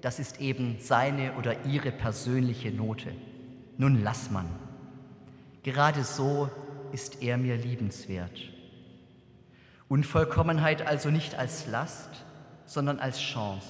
das 0.00 0.18
ist 0.18 0.40
eben 0.40 0.76
seine 0.78 1.34
oder 1.34 1.64
ihre 1.64 1.90
persönliche 1.90 2.70
Note. 2.70 3.12
Nun 3.76 4.02
lass 4.02 4.30
man. 4.30 4.46
Gerade 5.62 6.04
so 6.04 6.50
ist 6.92 7.22
er 7.22 7.36
mir 7.36 7.56
liebenswert. 7.56 8.38
Unvollkommenheit 9.88 10.86
also 10.86 11.10
nicht 11.10 11.34
als 11.34 11.66
Last, 11.66 12.10
sondern 12.66 13.00
als 13.00 13.20
Chance. 13.20 13.66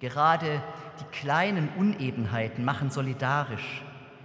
Gerade 0.00 0.62
die 1.00 1.16
kleinen 1.16 1.68
Unebenheiten 1.76 2.64
machen 2.64 2.90
solidarisch, 2.90 3.82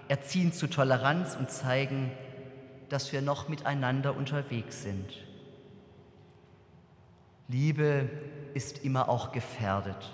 erziehen 0.07 0.53
zu 0.53 0.67
Toleranz 0.67 1.35
und 1.35 1.49
zeigen, 1.49 2.11
dass 2.89 3.11
wir 3.11 3.21
noch 3.21 3.49
miteinander 3.49 4.15
unterwegs 4.15 4.83
sind. 4.83 5.05
Liebe 7.47 8.09
ist 8.53 8.83
immer 8.83 9.09
auch 9.09 9.31
gefährdet. 9.31 10.11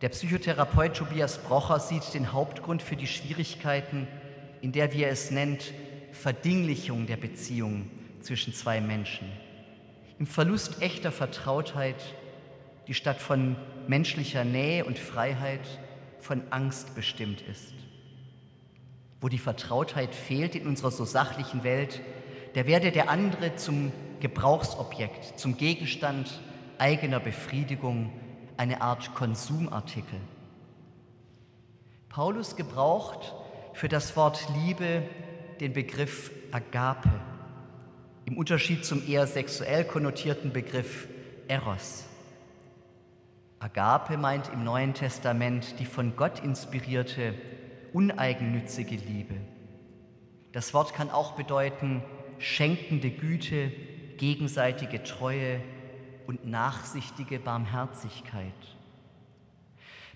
Der 0.00 0.10
Psychotherapeut 0.10 0.94
Tobias 0.94 1.38
Brocher 1.38 1.80
sieht 1.80 2.14
den 2.14 2.32
Hauptgrund 2.32 2.82
für 2.82 2.96
die 2.96 3.06
Schwierigkeiten 3.06 4.06
in 4.60 4.72
der, 4.72 4.92
wie 4.92 5.02
er 5.02 5.10
es 5.10 5.30
nennt, 5.30 5.72
Verdinglichung 6.12 7.06
der 7.06 7.16
Beziehung 7.16 7.90
zwischen 8.20 8.52
zwei 8.52 8.80
Menschen 8.80 9.28
im 10.18 10.26
Verlust 10.26 10.82
echter 10.82 11.12
Vertrautheit, 11.12 12.02
die 12.86 12.94
statt 12.94 13.20
von 13.20 13.56
menschlicher 13.86 14.44
Nähe 14.44 14.84
und 14.84 14.98
Freiheit 14.98 15.60
von 16.20 16.42
Angst 16.50 16.94
bestimmt 16.94 17.40
ist. 17.42 17.74
Wo 19.20 19.28
die 19.28 19.38
Vertrautheit 19.38 20.14
fehlt 20.14 20.54
in 20.54 20.66
unserer 20.66 20.90
so 20.90 21.04
sachlichen 21.04 21.64
Welt, 21.64 22.00
der 22.54 22.66
werde 22.66 22.92
der 22.92 23.10
andere 23.10 23.56
zum 23.56 23.92
Gebrauchsobjekt, 24.20 25.38
zum 25.38 25.56
Gegenstand 25.56 26.40
eigener 26.78 27.20
Befriedigung, 27.20 28.12
eine 28.56 28.80
Art 28.80 29.14
Konsumartikel. 29.14 30.20
Paulus 32.08 32.56
gebraucht 32.56 33.34
für 33.74 33.88
das 33.88 34.16
Wort 34.16 34.48
Liebe 34.56 35.02
den 35.60 35.72
Begriff 35.72 36.30
Agape, 36.50 37.10
im 38.24 38.36
Unterschied 38.36 38.84
zum 38.84 39.06
eher 39.06 39.26
sexuell 39.26 39.84
konnotierten 39.84 40.52
Begriff 40.52 41.08
Eros. 41.46 42.04
Agape 43.60 44.16
meint 44.16 44.52
im 44.52 44.64
Neuen 44.64 44.94
Testament 44.94 45.78
die 45.78 45.86
von 45.86 46.14
Gott 46.16 46.40
inspirierte, 46.40 47.34
uneigennützige 47.92 48.96
Liebe. 48.96 49.34
Das 50.52 50.74
Wort 50.74 50.94
kann 50.94 51.10
auch 51.10 51.32
bedeuten 51.32 52.02
schenkende 52.38 53.10
Güte, 53.10 53.70
gegenseitige 54.16 55.02
Treue 55.02 55.60
und 56.26 56.46
nachsichtige 56.46 57.38
Barmherzigkeit. 57.38 58.52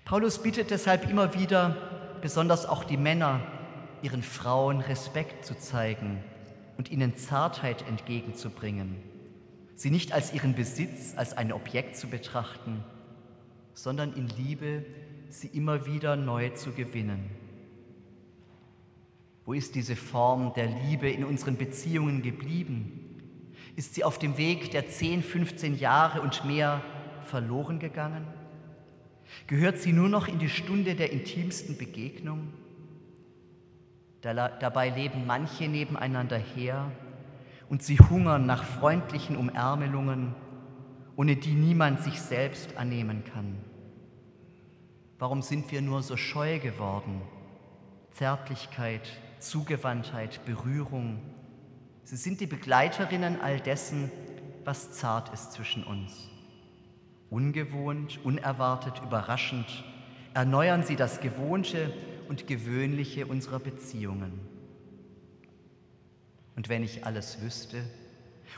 Paulus 0.05 0.41
bittet 0.41 0.71
deshalb 0.71 1.09
immer 1.09 1.33
wieder, 1.33 2.17
besonders 2.21 2.65
auch 2.65 2.83
die 2.83 2.97
Männer, 2.97 3.41
ihren 4.01 4.21
Frauen 4.21 4.81
Respekt 4.81 5.45
zu 5.45 5.57
zeigen 5.57 6.23
und 6.77 6.91
ihnen 6.91 7.15
Zartheit 7.15 7.87
entgegenzubringen, 7.87 8.97
sie 9.75 9.91
nicht 9.91 10.11
als 10.11 10.33
ihren 10.33 10.55
Besitz, 10.55 11.13
als 11.15 11.37
ein 11.37 11.53
Objekt 11.53 11.95
zu 11.95 12.07
betrachten, 12.07 12.83
sondern 13.73 14.13
in 14.13 14.27
Liebe 14.27 14.85
sie 15.29 15.47
immer 15.47 15.85
wieder 15.85 16.15
neu 16.15 16.49
zu 16.49 16.71
gewinnen. 16.73 17.29
Wo 19.45 19.53
ist 19.53 19.75
diese 19.75 19.95
Form 19.95 20.53
der 20.53 20.67
Liebe 20.67 21.09
in 21.09 21.25
unseren 21.25 21.57
Beziehungen 21.57 22.21
geblieben? 22.21 22.99
Ist 23.75 23.95
sie 23.95 24.03
auf 24.03 24.19
dem 24.19 24.37
Weg 24.37 24.71
der 24.71 24.87
10, 24.87 25.23
15 25.23 25.77
Jahre 25.77 26.21
und 26.21 26.45
mehr 26.45 26.81
verloren 27.23 27.79
gegangen? 27.79 28.25
Gehört 29.47 29.79
sie 29.79 29.91
nur 29.91 30.09
noch 30.09 30.27
in 30.27 30.39
die 30.39 30.49
Stunde 30.49 30.95
der 30.95 31.11
intimsten 31.11 31.77
Begegnung? 31.77 32.53
Dabei 34.21 34.89
leben 34.89 35.25
manche 35.25 35.67
nebeneinander 35.67 36.37
her 36.37 36.91
und 37.67 37.83
sie 37.83 37.97
hungern 37.97 38.45
nach 38.45 38.63
freundlichen 38.63 39.35
Umärmelungen, 39.35 40.35
ohne 41.17 41.35
die 41.35 41.53
niemand 41.53 42.01
sich 42.01 42.21
selbst 42.21 42.77
annehmen 42.77 43.23
kann. 43.25 43.57
Warum 45.19 45.41
sind 45.41 45.71
wir 45.71 45.81
nur 45.81 46.03
so 46.03 46.15
scheu 46.15 46.59
geworden? 46.59 47.21
Zärtlichkeit, 48.11 49.09
Zugewandtheit, 49.43 50.45
Berührung, 50.45 51.21
sie 52.03 52.17
sind 52.17 52.41
die 52.41 52.47
Begleiterinnen 52.47 53.41
all 53.41 53.59
dessen, 53.59 54.11
was 54.63 54.91
zart 54.91 55.33
ist 55.33 55.51
zwischen 55.53 55.83
uns. 55.83 56.29
Ungewohnt, 57.29 58.19
unerwartet, 58.23 59.01
überraschend 59.03 59.83
erneuern 60.33 60.83
sie 60.83 60.95
das 60.95 61.21
Gewohnte 61.21 61.93
und 62.27 62.47
Gewöhnliche 62.47 63.25
unserer 63.27 63.59
Beziehungen. 63.59 64.39
Und 66.55 66.69
wenn 66.69 66.83
ich 66.83 67.05
alles 67.05 67.41
wüsste 67.41 67.83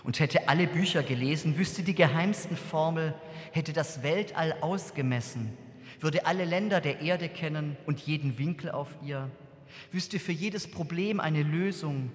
und 0.04 0.20
hätte 0.20 0.48
alle 0.50 0.68
Bücher 0.68 1.04
gelesen, 1.04 1.58
wüsste 1.58 1.84
die 1.84 1.96
geheimsten 1.96 2.58
Formel, 2.58 3.14
hätte 3.52 3.74
das 3.74 4.04
Weltall 4.04 4.56
ausgemessen, 4.62 5.58
würde 6.00 6.26
alle 6.26 6.46
Länder 6.46 6.82
der 6.82 7.02
Erde 7.02 7.30
kennen 7.30 7.78
und 7.86 8.00
jeden 8.02 8.38
Winkel 8.38 8.72
auf 8.72 8.90
ihr, 9.02 9.32
wüsste 9.92 10.20
für 10.20 10.32
jedes 10.32 10.70
Problem 10.70 11.20
eine 11.20 11.44
Lösung, 11.44 12.12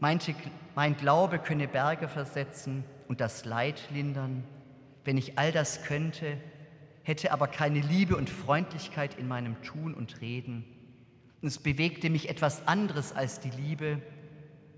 meinte, 0.00 0.34
mein 0.74 0.96
Glaube 0.96 1.38
könne 1.38 1.68
Berge 1.68 2.08
versetzen 2.08 2.84
und 3.08 3.20
das 3.20 3.44
Leid 3.44 3.80
lindern, 3.92 4.44
wenn 5.04 5.18
ich 5.18 5.38
all 5.38 5.52
das 5.52 5.84
könnte, 5.84 6.38
hätte 7.02 7.32
aber 7.32 7.48
keine 7.48 7.80
Liebe 7.80 8.16
und 8.16 8.30
Freundlichkeit 8.30 9.18
in 9.18 9.28
meinem 9.28 9.60
Tun 9.62 9.94
und 9.94 10.20
Reden, 10.20 10.64
und 11.42 11.48
es 11.48 11.58
bewegte 11.58 12.08
mich 12.08 12.28
etwas 12.28 12.68
anderes 12.68 13.12
als 13.12 13.40
die 13.40 13.50
Liebe, 13.50 14.00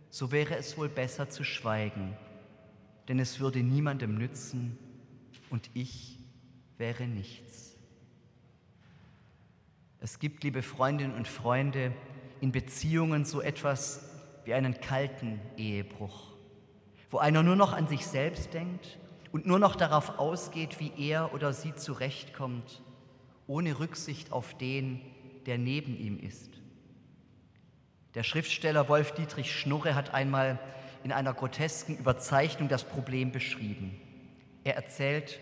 so 0.09 0.33
wäre 0.33 0.57
es 0.57 0.79
wohl 0.79 0.89
besser 0.89 1.29
zu 1.29 1.45
schweigen, 1.45 2.17
denn 3.07 3.19
es 3.19 3.39
würde 3.39 3.59
niemandem 3.59 4.17
nützen 4.17 4.79
und 5.51 5.69
ich 5.75 6.19
wäre 6.79 7.05
nichts. 7.05 7.77
Es 10.01 10.19
gibt, 10.19 10.43
liebe 10.43 10.63
Freundinnen 10.63 11.15
und 11.15 11.29
Freunde, 11.29 11.93
in 12.45 12.53
Beziehungen 12.53 13.25
so 13.25 13.41
etwas 13.41 14.03
wie 14.45 14.53
einen 14.53 14.79
kalten 14.79 15.41
Ehebruch, 15.57 16.35
wo 17.11 17.17
einer 17.17 17.43
nur 17.43 17.57
noch 17.57 17.73
an 17.73 17.89
sich 17.89 18.07
selbst 18.07 18.53
denkt 18.53 18.99
und 19.33 19.47
nur 19.47 19.59
noch 19.59 19.77
darauf 19.77 20.19
ausgeht, 20.19 20.79
wie 20.79 20.93
er 20.99 21.33
oder 21.33 21.55
sie 21.55 21.75
zurechtkommt, 21.75 22.83
ohne 23.47 23.79
Rücksicht 23.79 24.31
auf 24.31 24.53
den, 24.59 25.01
der 25.47 25.57
neben 25.57 25.99
ihm 25.99 26.21
ist. 26.21 26.51
Der 28.15 28.25
Schriftsteller 28.25 28.91
Wolf 28.91 29.13
Dietrich 29.13 29.51
Schnurre 29.51 29.95
hat 29.95 30.13
einmal 30.13 30.59
in 31.03 31.13
einer 31.13 31.33
grotesken 31.33 31.97
Überzeichnung 31.97 32.69
das 32.69 32.85
Problem 32.85 33.33
beschrieben. 33.33 33.99
Er 34.65 34.77
erzählt, 34.77 35.41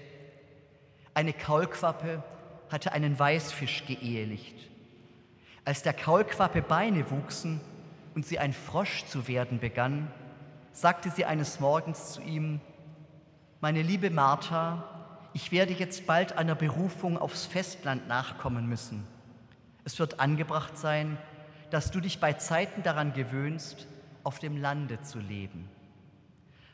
eine 1.15 1.33
Kaulquappe 1.33 2.23
hatte 2.71 2.93
einen 2.93 3.19
Weißfisch 3.19 3.87
geehelicht. 3.87 4.72
Als 5.65 5.83
der 5.83 5.93
Kaulquappe 5.93 6.63
Beine 6.63 7.11
wuchsen 7.11 7.61
und 8.15 8.27
sie 8.27 8.39
ein 8.39 8.53
Frosch 8.53 9.05
zu 9.05 9.29
werden 9.29 9.61
begann, 9.61 10.11
sagte 10.73 11.11
sie 11.11 11.25
eines 11.25 11.61
Morgens 11.61 12.15
zu 12.15 12.23
ihm, 12.23 12.61
meine 13.61 13.83
liebe 13.83 14.11
Martha, 14.11 14.83
ich 15.35 15.53
werde 15.53 15.73
jetzt 15.73 16.07
bald 16.07 16.37
einer 16.37 16.57
Berufung 16.57 17.17
aufs 17.17 17.47
Festland 17.47 18.09
nachkommen 18.09 18.69
müssen. 18.69 19.07
Es 19.85 19.99
wird 19.99 20.21
angebracht 20.21 20.77
sein, 20.77 21.17
dass 21.71 21.91
du 21.91 22.01
dich 22.01 22.21
bei 22.21 22.33
Zeiten 22.35 22.83
daran 22.83 23.13
gewöhnst, 23.13 23.87
auf 24.25 24.39
dem 24.39 24.57
Lande 24.57 25.01
zu 25.01 25.19
leben. 25.19 25.69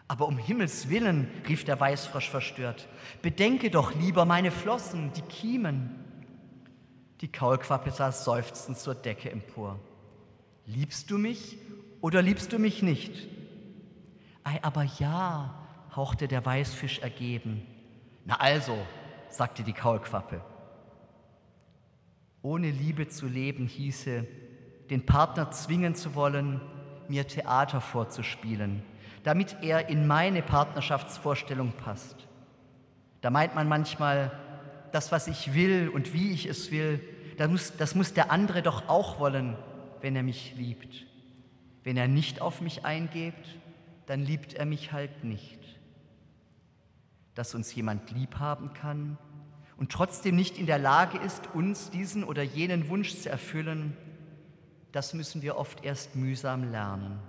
Aber 0.09 0.27
um 0.27 0.39
Himmels 0.39 0.89
willen, 0.89 1.29
rief 1.47 1.65
der 1.65 1.79
Weißfrosch 1.79 2.31
verstört, 2.31 2.89
bedenke 3.21 3.71
doch 3.71 3.95
lieber 3.95 4.25
meine 4.25 4.51
Flossen, 4.51 5.13
die 5.13 5.23
Kiemen. 5.23 5.95
Die 7.21 7.29
Kaulquappe 7.31 7.91
saß 7.91 8.25
seufzend 8.25 8.79
zur 8.79 8.95
Decke 8.95 9.31
empor. 9.31 9.79
Liebst 10.67 11.11
du 11.11 11.19
mich 11.19 11.59
oder 12.01 12.23
liebst 12.23 12.53
du 12.53 12.59
mich 12.59 12.83
nicht? 12.83 13.29
Ei, 14.45 14.59
aber 14.63 14.85
ja, 14.85 15.55
hauchte 15.97 16.29
der 16.29 16.45
Weißfisch 16.47 17.01
ergeben. 17.01 17.67
Na 18.25 18.37
also, 18.37 18.79
sagte 19.31 19.63
die 19.63 19.73
Kaulquappe. 19.73 20.41
Ohne 22.43 22.71
Liebe 22.71 23.09
zu 23.09 23.27
leben 23.27 23.67
hieße, 23.67 24.27
den 24.91 25.05
Partner 25.05 25.51
zwingen 25.51 25.95
zu 25.95 26.15
wollen, 26.15 26.61
mir 27.09 27.27
Theater 27.27 27.81
vorzuspielen, 27.81 28.83
damit 29.25 29.57
er 29.63 29.89
in 29.89 30.07
meine 30.07 30.43
Partnerschaftsvorstellung 30.43 31.73
passt. 31.73 32.29
Da 33.21 33.31
meint 33.31 33.55
man 33.55 33.69
manchmal, 33.69 34.31
das, 34.93 35.13
was 35.13 35.29
ich 35.29 35.55
will 35.55 35.89
und 35.89 36.13
wie 36.13 36.33
ich 36.33 36.47
es 36.47 36.71
will, 36.71 37.01
das 37.37 37.49
muss, 37.51 37.77
das 37.77 37.95
muss 37.95 38.15
der 38.15 38.31
andere 38.31 38.63
doch 38.63 38.89
auch 38.89 39.21
wollen, 39.21 39.57
wenn 40.01 40.17
er 40.17 40.23
mich 40.23 40.55
liebt. 40.57 41.07
Wenn 41.85 41.97
er 41.97 42.09
nicht 42.09 42.41
auf 42.41 42.61
mich 42.61 42.85
eingeht, 42.85 43.35
dann 44.07 44.23
liebt 44.23 44.55
er 44.55 44.67
mich 44.67 44.93
halt 44.93 45.25
nicht 45.25 45.59
dass 47.39 47.55
uns 47.55 47.73
jemand 47.73 48.11
lieb 48.11 48.41
haben 48.41 48.73
kann 48.75 49.17
und 49.77 49.93
trotzdem 49.93 50.35
nicht 50.35 50.59
in 50.59 50.67
der 50.67 50.81
Lage 50.81 51.19
ist, 51.19 51.55
uns 51.55 51.89
diesen 51.89 52.25
oder 52.25 52.43
jenen 52.43 52.89
Wunsch 52.89 53.15
zu 53.15 53.31
erfüllen, 53.31 53.97
das 54.91 55.15
müssen 55.15 55.41
wir 55.41 55.57
oft 55.57 55.85
erst 55.85 56.17
mühsam 56.17 56.73
lernen. 56.73 57.21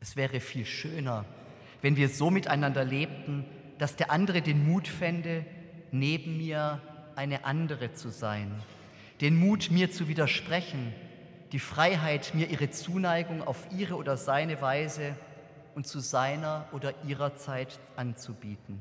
Es 0.00 0.16
wäre 0.16 0.40
viel 0.40 0.64
schöner, 0.64 1.26
wenn 1.82 1.96
wir 1.96 2.08
so 2.08 2.30
miteinander 2.30 2.82
lebten, 2.82 3.44
dass 3.76 3.96
der 3.96 4.10
andere 4.10 4.40
den 4.40 4.66
Mut 4.66 4.88
fände, 4.88 5.44
neben 5.92 6.36
mir 6.36 6.80
eine 7.14 7.44
andere 7.44 7.92
zu 7.92 8.10
sein, 8.10 8.52
den 9.20 9.36
Mut, 9.36 9.70
mir 9.70 9.90
zu 9.90 10.08
widersprechen, 10.08 10.92
die 11.52 11.58
Freiheit, 11.58 12.34
mir 12.34 12.48
ihre 12.48 12.70
Zuneigung 12.70 13.42
auf 13.42 13.66
ihre 13.72 13.94
oder 13.96 14.16
seine 14.16 14.60
Weise 14.60 15.16
und 15.74 15.86
zu 15.86 16.00
seiner 16.00 16.66
oder 16.72 16.92
ihrer 17.04 17.36
Zeit 17.36 17.78
anzubieten. 17.96 18.80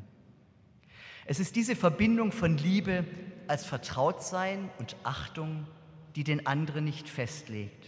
Es 1.26 1.40
ist 1.40 1.56
diese 1.56 1.76
Verbindung 1.76 2.32
von 2.32 2.58
Liebe 2.58 3.06
als 3.48 3.66
Vertrautsein 3.66 4.70
und 4.80 4.96
Achtung, 5.04 5.68
die 6.16 6.24
den 6.24 6.46
anderen 6.48 6.86
nicht 6.86 7.10
festlegt. 7.10 7.88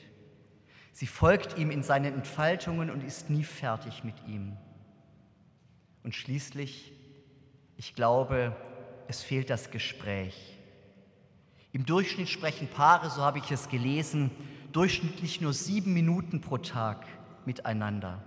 Sie 0.92 1.08
folgt 1.08 1.58
ihm 1.58 1.70
in 1.70 1.84
seinen 1.84 2.16
Entfaltungen 2.16 2.90
und 2.90 3.04
ist 3.04 3.30
nie 3.30 3.44
fertig 3.44 4.04
mit 4.04 4.16
ihm. 4.28 4.58
Und 6.04 6.16
schließlich, 6.16 6.92
ich 7.76 7.94
glaube, 7.94 8.56
es 9.08 9.24
fehlt 9.24 9.50
das 9.50 9.72
Gespräch. 9.72 10.58
Im 11.72 11.86
Durchschnitt 11.86 12.30
sprechen 12.30 12.68
Paare, 12.68 13.10
so 13.10 13.22
habe 13.22 13.40
ich 13.40 13.52
es 13.52 13.70
gelesen, 13.70 14.32
durchschnittlich 14.72 15.42
nur 15.42 15.54
sieben 15.54 15.94
Minuten 15.94 16.42
pro 16.42 16.58
Tag 16.58 17.06
miteinander 17.46 18.24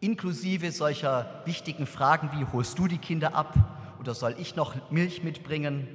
inklusive 0.00 0.72
solcher 0.72 1.42
wichtigen 1.46 1.86
Fragen 1.86 2.30
wie, 2.32 2.44
holst 2.52 2.78
du 2.78 2.86
die 2.86 2.98
Kinder 2.98 3.34
ab 3.34 3.54
oder 3.98 4.14
soll 4.14 4.36
ich 4.38 4.56
noch 4.56 4.90
Milch 4.90 5.22
mitbringen? 5.22 5.88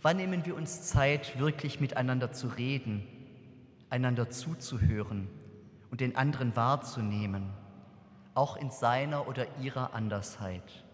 Wann 0.00 0.16
nehmen 0.16 0.44
wir 0.44 0.56
uns 0.56 0.82
Zeit, 0.82 1.38
wirklich 1.38 1.80
miteinander 1.80 2.32
zu 2.32 2.48
reden, 2.48 3.06
einander 3.88 4.30
zuzuhören 4.30 5.28
und 5.90 6.00
den 6.00 6.16
anderen 6.16 6.56
wahrzunehmen, 6.56 7.50
auch 8.34 8.56
in 8.56 8.70
seiner 8.70 9.28
oder 9.28 9.46
ihrer 9.60 9.94
Andersheit? 9.94 10.84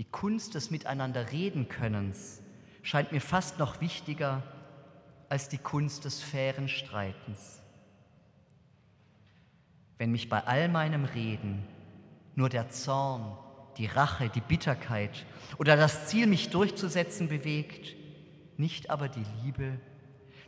Die 0.00 0.06
Kunst 0.06 0.54
des 0.54 0.70
Miteinanderredenkönnens 0.70 2.40
scheint 2.82 3.12
mir 3.12 3.20
fast 3.20 3.58
noch 3.58 3.82
wichtiger 3.82 4.42
als 5.28 5.50
die 5.50 5.58
Kunst 5.58 6.06
des 6.06 6.22
fairen 6.22 6.70
Streitens. 6.70 7.60
Wenn 9.98 10.10
mich 10.10 10.30
bei 10.30 10.42
all 10.42 10.70
meinem 10.70 11.04
Reden 11.04 11.66
nur 12.34 12.48
der 12.48 12.70
Zorn, 12.70 13.36
die 13.76 13.84
Rache, 13.84 14.30
die 14.30 14.40
Bitterkeit 14.40 15.26
oder 15.58 15.76
das 15.76 16.08
Ziel, 16.08 16.26
mich 16.26 16.48
durchzusetzen, 16.48 17.28
bewegt, 17.28 17.94
nicht 18.56 18.88
aber 18.88 19.10
die 19.10 19.26
Liebe, 19.44 19.78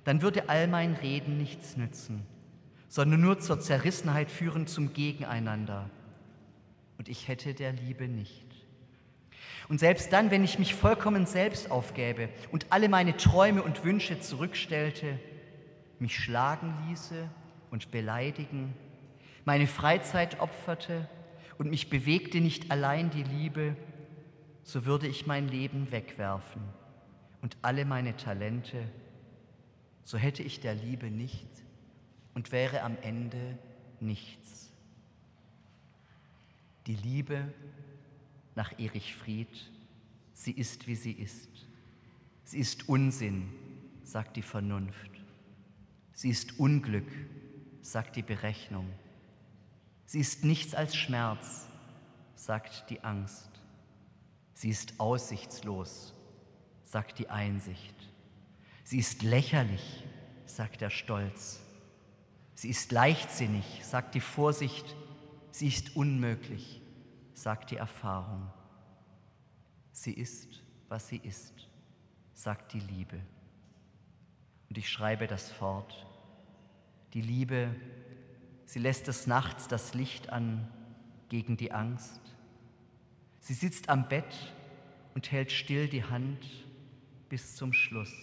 dann 0.05 0.23
würde 0.23 0.49
all 0.49 0.67
mein 0.67 0.95
Reden 0.95 1.37
nichts 1.37 1.77
nützen, 1.77 2.25
sondern 2.89 3.21
nur 3.21 3.39
zur 3.39 3.61
Zerrissenheit 3.61 4.31
führen 4.31 4.67
zum 4.67 4.95
Gegeneinander. 4.95 5.91
Und 6.97 7.11
ich 7.11 7.29
hätte 7.29 7.53
der 7.53 7.75
Liebe 7.75 8.09
nicht. 8.09 8.52
Und 9.69 9.79
selbst 9.79 10.13
dann, 10.13 10.31
wenn 10.31 10.45
ich 10.45 10.59
mich 10.59 10.75
vollkommen 10.75 11.27
selbst 11.27 11.71
aufgäbe 11.71 12.29
und 12.51 12.67
alle 12.71 12.89
meine 12.89 13.17
Träume 13.17 13.63
und 13.63 13.85
Wünsche 13.85 14.21
zurückstellte, 14.21 15.19
mich 15.99 16.17
schlagen 16.17 16.75
ließe 16.89 17.29
und 17.71 17.91
beleidigen, 17.91 18.75
meine 19.45 19.67
Freizeit 19.67 20.41
opferte 20.41 21.09
und 21.59 21.71
mich 21.71 21.91
bewegte 21.91 22.41
nicht 22.41 22.71
allein 22.71 23.11
die 23.11 23.23
Liebe, 23.23 23.77
so 24.63 24.85
würde 24.85 25.07
ich 25.07 25.27
mein 25.27 25.49
Leben 25.49 25.91
wegwerfen 25.91 26.63
und 27.41 27.57
alle 27.63 27.85
meine 27.85 28.17
Talente, 28.17 28.79
so 30.05 30.19
hätte 30.19 30.43
ich 30.43 30.61
der 30.61 30.75
Liebe 30.75 31.07
nicht 31.07 31.49
und 32.35 32.53
wäre 32.53 32.83
am 32.83 32.97
Ende 33.03 33.59
nichts. 34.01 34.73
Die 36.87 36.97
Liebe 36.97 37.53
nach 38.55 38.79
Erich 38.79 39.15
Fried, 39.15 39.71
sie 40.33 40.53
ist, 40.53 40.87
wie 40.87 40.95
sie 40.95 41.13
ist. 41.13 41.49
Sie 42.45 42.59
ist 42.59 42.89
Unsinn, 42.89 43.49
sagt 44.05 44.37
die 44.37 44.43
Vernunft. 44.43 45.11
Sie 46.13 46.29
ist 46.29 46.59
Unglück, 46.59 47.09
sagt 47.81 48.17
die 48.17 48.23
Berechnung. 48.23 48.89
Sie 50.05 50.21
ist 50.21 50.45
nichts 50.45 50.75
als 50.75 50.95
Schmerz, 50.95 51.67
sagt 52.35 52.91
die 52.91 53.01
Angst. 53.03 53.49
Sie 54.53 54.69
ist 54.69 55.01
aussichtslos, 55.01 56.13
sagt 56.85 57.19
die 57.19 57.31
Einsicht. 57.31 57.95
Sie 58.85 58.99
ist 58.99 59.23
lächerlich, 59.23 60.05
sagt 60.45 60.83
der 60.83 60.91
Stolz. 60.91 61.61
Sie 62.55 62.69
ist 62.69 62.93
leichtsinnig, 62.93 63.81
sagt 63.83 64.15
die 64.15 64.21
Vorsicht. 64.21 64.95
Sie 65.51 65.69
ist 65.69 65.97
unmöglich, 65.97 66.82
sagt 67.35 67.71
die 67.71 67.77
Erfahrung. 67.77 68.51
Sie 69.93 70.13
ist, 70.13 70.63
was 70.89 71.09
sie 71.09 71.19
ist, 71.19 71.69
sagt 72.35 72.73
die 72.73 72.81
Liebe. 72.81 73.21
Und 74.69 74.79
ich 74.79 74.89
schreibe 74.89 75.27
das 75.27 75.51
fort. 75.51 76.07
Die 77.13 77.21
Liebe, 77.21 77.75
sie 78.65 78.79
lässt 78.79 79.07
des 79.07 79.27
Nachts 79.27 79.69
das 79.69 79.95
Licht 79.95 80.31
an 80.31 80.67
gegen 81.29 81.57
die 81.57 81.73
Angst. 81.73 82.21
Sie 83.41 83.55
sitzt 83.55 83.89
am 83.89 84.09
Bett 84.09 84.55
und 85.15 85.31
hält 85.31 85.53
still 85.53 85.89
die 85.89 86.05
Hand 86.05 86.47
bis 87.29 87.57
zum 87.57 87.73
Schluss. 87.73 88.15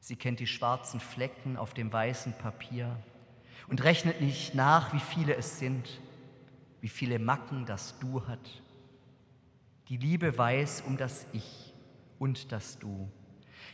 Sie 0.00 0.16
kennt 0.16 0.40
die 0.40 0.46
schwarzen 0.46 1.00
Flecken 1.00 1.56
auf 1.56 1.74
dem 1.74 1.92
weißen 1.92 2.32
Papier 2.34 2.96
und 3.68 3.84
rechnet 3.84 4.20
nicht 4.20 4.54
nach, 4.54 4.92
wie 4.92 5.00
viele 5.00 5.36
es 5.36 5.58
sind 5.58 6.00
wie 6.82 6.88
viele 6.88 7.18
Macken 7.18 7.64
das 7.64 7.98
Du 8.00 8.26
hat. 8.26 8.62
Die 9.88 9.96
Liebe 9.96 10.36
weiß 10.36 10.82
um 10.86 10.96
das 10.96 11.26
Ich 11.32 11.72
und 12.18 12.52
das 12.52 12.78
Du. 12.78 13.08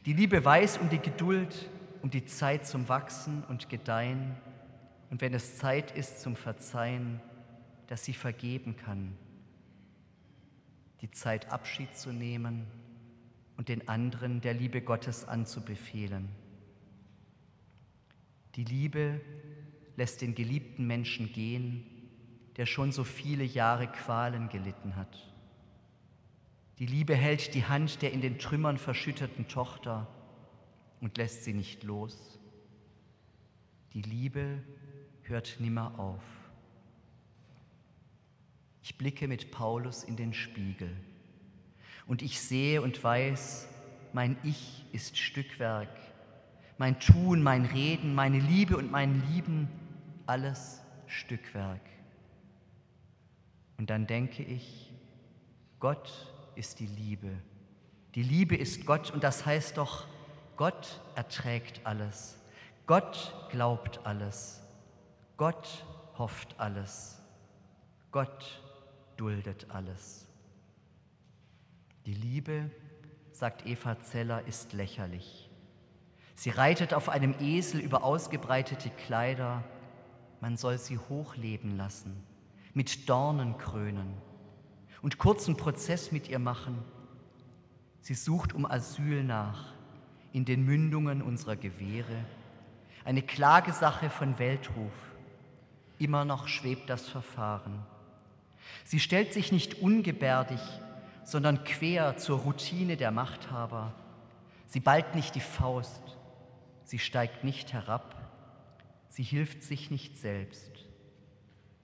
Die 0.04 0.12
Liebe 0.12 0.44
weiß 0.44 0.76
um 0.78 0.90
die 0.90 0.98
Geduld, 0.98 1.70
um 2.02 2.10
die 2.10 2.26
Zeit 2.26 2.66
zum 2.66 2.88
Wachsen 2.88 3.42
und 3.48 3.68
Gedeihen 3.70 4.36
und 5.10 5.22
wenn 5.22 5.32
es 5.32 5.56
Zeit 5.56 5.90
ist 5.96 6.20
zum 6.20 6.36
Verzeihen, 6.36 7.20
dass 7.86 8.04
sie 8.04 8.12
vergeben 8.12 8.76
kann. 8.76 9.16
Die 11.00 11.10
Zeit 11.10 11.50
Abschied 11.50 11.96
zu 11.96 12.12
nehmen 12.12 12.66
und 13.56 13.70
den 13.70 13.88
anderen 13.88 14.42
der 14.42 14.52
Liebe 14.52 14.82
Gottes 14.82 15.26
anzubefehlen. 15.26 16.28
Die 18.54 18.64
Liebe 18.64 19.22
lässt 19.96 20.20
den 20.20 20.34
geliebten 20.34 20.86
Menschen 20.86 21.32
gehen 21.32 21.97
der 22.58 22.66
schon 22.66 22.90
so 22.92 23.04
viele 23.04 23.44
Jahre 23.44 23.86
Qualen 23.86 24.48
gelitten 24.48 24.96
hat. 24.96 25.32
Die 26.80 26.86
Liebe 26.86 27.14
hält 27.14 27.54
die 27.54 27.64
Hand 27.64 28.02
der 28.02 28.12
in 28.12 28.20
den 28.20 28.38
Trümmern 28.38 28.78
verschütteten 28.78 29.48
Tochter 29.48 30.08
und 31.00 31.16
lässt 31.16 31.44
sie 31.44 31.54
nicht 31.54 31.84
los. 31.84 32.38
Die 33.94 34.02
Liebe 34.02 34.62
hört 35.22 35.56
nimmer 35.60 35.98
auf. 35.98 36.22
Ich 38.82 38.98
blicke 38.98 39.28
mit 39.28 39.50
Paulus 39.52 40.02
in 40.02 40.16
den 40.16 40.34
Spiegel 40.34 40.94
und 42.06 42.22
ich 42.22 42.40
sehe 42.40 42.82
und 42.82 43.02
weiß, 43.02 43.68
mein 44.12 44.36
Ich 44.42 44.84
ist 44.92 45.16
Stückwerk, 45.16 45.94
mein 46.76 46.98
Tun, 46.98 47.42
mein 47.42 47.66
Reden, 47.66 48.14
meine 48.14 48.40
Liebe 48.40 48.76
und 48.76 48.90
mein 48.90 49.22
Lieben, 49.30 49.68
alles 50.26 50.82
Stückwerk. 51.06 51.82
Und 53.78 53.90
dann 53.90 54.06
denke 54.06 54.42
ich, 54.42 54.92
Gott 55.78 56.32
ist 56.56 56.80
die 56.80 56.86
Liebe. 56.86 57.30
Die 58.16 58.24
Liebe 58.24 58.56
ist 58.56 58.84
Gott 58.84 59.12
und 59.12 59.22
das 59.22 59.46
heißt 59.46 59.76
doch, 59.76 60.06
Gott 60.56 61.00
erträgt 61.14 61.86
alles. 61.86 62.36
Gott 62.86 63.34
glaubt 63.50 64.00
alles. 64.04 64.60
Gott 65.36 65.84
hofft 66.18 66.58
alles. 66.58 67.22
Gott 68.10 68.60
duldet 69.16 69.70
alles. 69.70 70.26
Die 72.06 72.14
Liebe, 72.14 72.70
sagt 73.30 73.66
Eva 73.66 74.00
Zeller, 74.00 74.44
ist 74.48 74.72
lächerlich. 74.72 75.48
Sie 76.34 76.50
reitet 76.50 76.94
auf 76.94 77.08
einem 77.08 77.36
Esel 77.38 77.80
über 77.80 78.02
ausgebreitete 78.02 78.90
Kleider. 78.90 79.62
Man 80.40 80.56
soll 80.56 80.78
sie 80.78 80.98
hochleben 80.98 81.76
lassen 81.76 82.24
mit 82.74 83.08
Dornen 83.08 83.58
krönen 83.58 84.14
und 85.02 85.18
kurzen 85.18 85.56
Prozess 85.56 86.12
mit 86.12 86.28
ihr 86.28 86.38
machen. 86.38 86.78
Sie 88.00 88.14
sucht 88.14 88.52
um 88.52 88.66
Asyl 88.66 89.22
nach 89.24 89.72
in 90.32 90.44
den 90.44 90.64
Mündungen 90.64 91.22
unserer 91.22 91.56
Gewehre, 91.56 92.24
eine 93.04 93.22
Klagesache 93.22 94.10
von 94.10 94.38
Weltruf. 94.38 94.92
Immer 95.98 96.24
noch 96.24 96.48
schwebt 96.48 96.90
das 96.90 97.08
Verfahren. 97.08 97.80
Sie 98.84 99.00
stellt 99.00 99.32
sich 99.32 99.50
nicht 99.52 99.80
ungebärdig, 99.80 100.60
sondern 101.24 101.64
quer 101.64 102.16
zur 102.16 102.38
Routine 102.40 102.96
der 102.96 103.10
Machthaber. 103.10 103.94
Sie 104.66 104.80
ballt 104.80 105.14
nicht 105.14 105.34
die 105.34 105.40
Faust, 105.40 106.02
sie 106.84 106.98
steigt 106.98 107.44
nicht 107.44 107.72
herab, 107.72 108.14
sie 109.08 109.22
hilft 109.22 109.62
sich 109.62 109.90
nicht 109.90 110.18
selbst. 110.18 110.77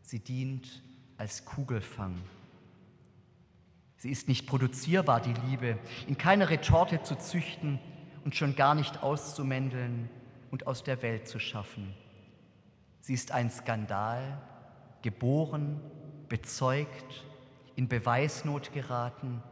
Sie 0.05 0.18
dient 0.18 0.82
als 1.16 1.46
Kugelfang. 1.46 2.20
Sie 3.96 4.11
ist 4.11 4.28
nicht 4.28 4.46
produzierbar, 4.46 5.22
die 5.22 5.32
Liebe, 5.48 5.78
in 6.07 6.18
keine 6.18 6.50
Retorte 6.50 7.02
zu 7.02 7.16
züchten 7.16 7.78
und 8.22 8.36
schon 8.36 8.55
gar 8.55 8.74
nicht 8.74 9.02
auszumändeln 9.02 10.11
und 10.50 10.66
aus 10.66 10.84
der 10.84 11.00
Welt 11.00 11.26
zu 11.26 11.38
schaffen. 11.38 11.94
Sie 13.00 13.14
ist 13.14 13.32
ein 13.32 13.50
Skandal, 13.50 14.42
geboren, 15.00 15.80
bezeugt, 16.28 17.24
in 17.74 17.88
Beweisnot 17.88 18.74
geraten, 18.74 19.42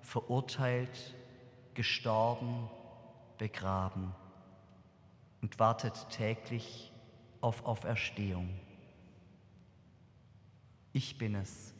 verurteilt, 0.00 1.14
gestorben, 1.74 2.68
begraben 3.38 4.12
und 5.42 5.60
wartet 5.60 6.08
täglich 6.10 6.92
auf 7.40 7.64
Auferstehung. 7.64 8.48
Ich 10.92 11.18
bin 11.18 11.34
es, 11.34 11.74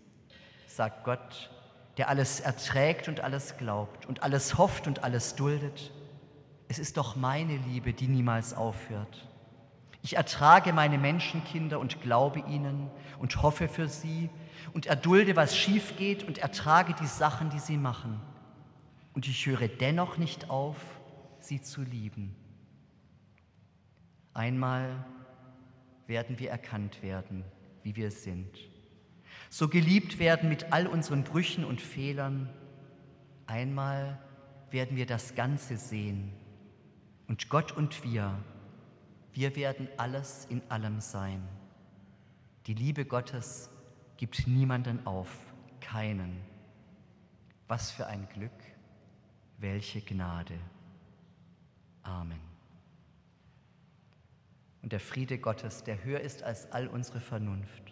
sagt 0.67 1.05
Gott, 1.05 1.51
der 1.97 2.09
alles 2.09 2.41
erträgt 2.41 3.09
und 3.09 3.21
alles 3.21 3.57
glaubt 3.59 4.07
und 4.07 4.23
alles 4.23 4.57
hofft 4.57 4.87
und 4.87 5.05
alles 5.05 5.35
duldet. 5.35 5.93
Es 6.69 6.79
ist 6.79 6.97
doch 6.97 7.17
meine 7.17 7.57
Liebe, 7.57 7.93
die 7.93 8.09
niemals 8.09 8.55
aufhört. 8.55 9.29
Ich 10.03 10.17
ertrage 10.17 10.73
meine 10.73 10.99
Menschenkinder 10.99 11.79
und 11.79 12.01
glaube 12.01 12.41
ihnen 12.41 12.91
und 13.19 13.43
hoffe 13.43 13.69
für 13.69 13.89
sie, 13.89 14.31
und 14.73 14.87
erdulde, 14.87 15.37
was 15.37 15.57
schief 15.57 15.97
geht 15.97 16.25
und 16.25 16.39
ertrage 16.39 16.95
die 16.95 17.07
Sachen, 17.07 17.51
die 17.51 17.59
sie 17.59 17.77
machen. 17.77 18.21
Und 19.13 19.29
ich 19.29 19.47
höre 19.47 19.69
dennoch 19.69 20.17
nicht 20.17 20.51
auf, 20.51 20.77
sie 21.39 21.61
zu 21.61 21.83
lieben. 21.83 22.35
Einmal 24.33 25.05
werden 26.07 26.39
wir 26.39 26.51
erkannt 26.51 27.03
werden, 27.03 27.45
wie 27.83 27.97
wir 27.97 28.11
sind. 28.11 28.59
So 29.53 29.69
geliebt 29.69 30.19
werden 30.19 30.49
mit 30.49 30.73
all 30.73 30.87
unseren 30.87 31.25
Brüchen 31.25 31.67
und 31.67 31.79
Fehlern. 31.79 32.49
Einmal 33.47 34.19
werden 34.71 34.97
wir 34.97 35.05
das 35.05 35.35
Ganze 35.35 35.77
sehen. 35.77 36.33
Und 37.29 37.51
Gott 37.51 37.71
und 37.71 38.03
wir, 38.03 38.43
wir 39.35 39.55
werden 39.55 39.89
alles 39.99 40.47
in 40.47 40.63
allem 40.71 41.03
sein. 41.03 41.47
Die 42.67 42.73
Liebe 42.73 43.05
Gottes 43.05 43.69
gibt 44.17 44.47
niemanden 44.47 45.07
auf, 45.07 45.29
keinen. 45.83 46.41
Was 47.69 47.91
für 47.91 48.07
ein 48.07 48.27
Glück, 48.31 48.59
welche 49.59 50.01
Gnade. 50.01 50.59
Amen. 52.03 52.41
Und 54.81 54.93
der 54.93 55.01
Friede 55.01 55.37
Gottes, 55.37 55.85
der 55.85 56.03
höher 56.05 56.21
ist 56.21 56.43
als 56.43 56.73
all 56.73 56.89
unsere 56.89 57.21
Vernunft, 57.21 57.92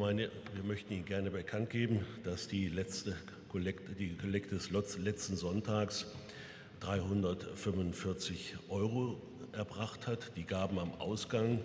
Gemeinde, 0.00 0.30
wir 0.54 0.64
möchten 0.64 0.94
Ihnen 0.94 1.04
gerne 1.04 1.30
bekannt 1.30 1.68
geben, 1.68 2.06
dass 2.24 2.48
die 2.48 2.68
letzte 2.68 3.14
Kollekte, 3.50 3.92
die 3.92 4.16
Kollekte 4.16 4.54
des 4.54 4.70
letzten 4.70 5.36
Sonntags 5.36 6.06
345 6.80 8.54
Euro 8.70 9.20
erbracht 9.52 10.06
hat. 10.06 10.34
Die 10.36 10.44
gaben 10.44 10.78
am 10.78 10.94
Ausgang 10.94 11.60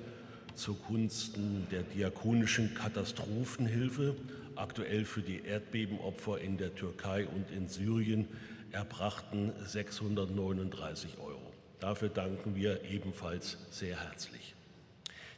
zugunsten 0.53 1.65
der 1.71 1.83
diakonischen 1.83 2.73
Katastrophenhilfe, 2.75 4.17
aktuell 4.57 5.05
für 5.05 5.21
die 5.21 5.45
Erdbebenopfer 5.45 6.41
in 6.41 6.57
der 6.57 6.75
Türkei 6.75 7.25
und 7.27 7.49
in 7.51 7.69
Syrien, 7.69 8.27
erbrachten 8.73 9.53
639 9.65 11.19
Euro. 11.19 11.53
Dafür 11.79 12.09
danken 12.09 12.53
wir 12.53 12.83
ebenfalls 12.83 13.57
sehr 13.71 13.97
herzlich. 13.97 14.54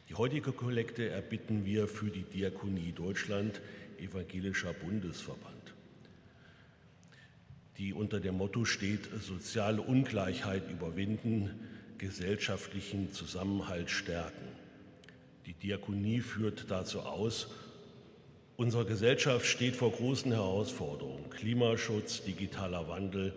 Die 0.08 0.14
heutige 0.14 0.52
Kollekte 0.52 1.10
erbitten 1.10 1.66
wir 1.66 1.86
für 1.86 2.08
die 2.08 2.22
Diakonie 2.22 2.92
Deutschland, 2.92 3.60
Evangelischer 3.98 4.72
Bundesverband. 4.72 5.54
die 7.76 7.92
unter 7.92 8.18
dem 8.18 8.38
Motto 8.38 8.64
steht, 8.64 9.08
soziale 9.20 9.80
Ungleichheit 9.80 10.68
überwinden, 10.68 11.50
gesellschaftlichen 11.96 13.12
Zusammenhalt 13.12 13.90
stärken. 13.90 14.48
Die 15.46 15.52
Diakonie 15.52 16.20
führt 16.20 16.70
dazu 16.70 17.00
aus, 17.00 17.48
unsere 18.56 18.84
Gesellschaft 18.84 19.46
steht 19.46 19.76
vor 19.76 19.92
großen 19.92 20.32
Herausforderungen, 20.32 21.30
Klimaschutz, 21.30 22.24
digitaler 22.24 22.88
Wandel, 22.88 23.32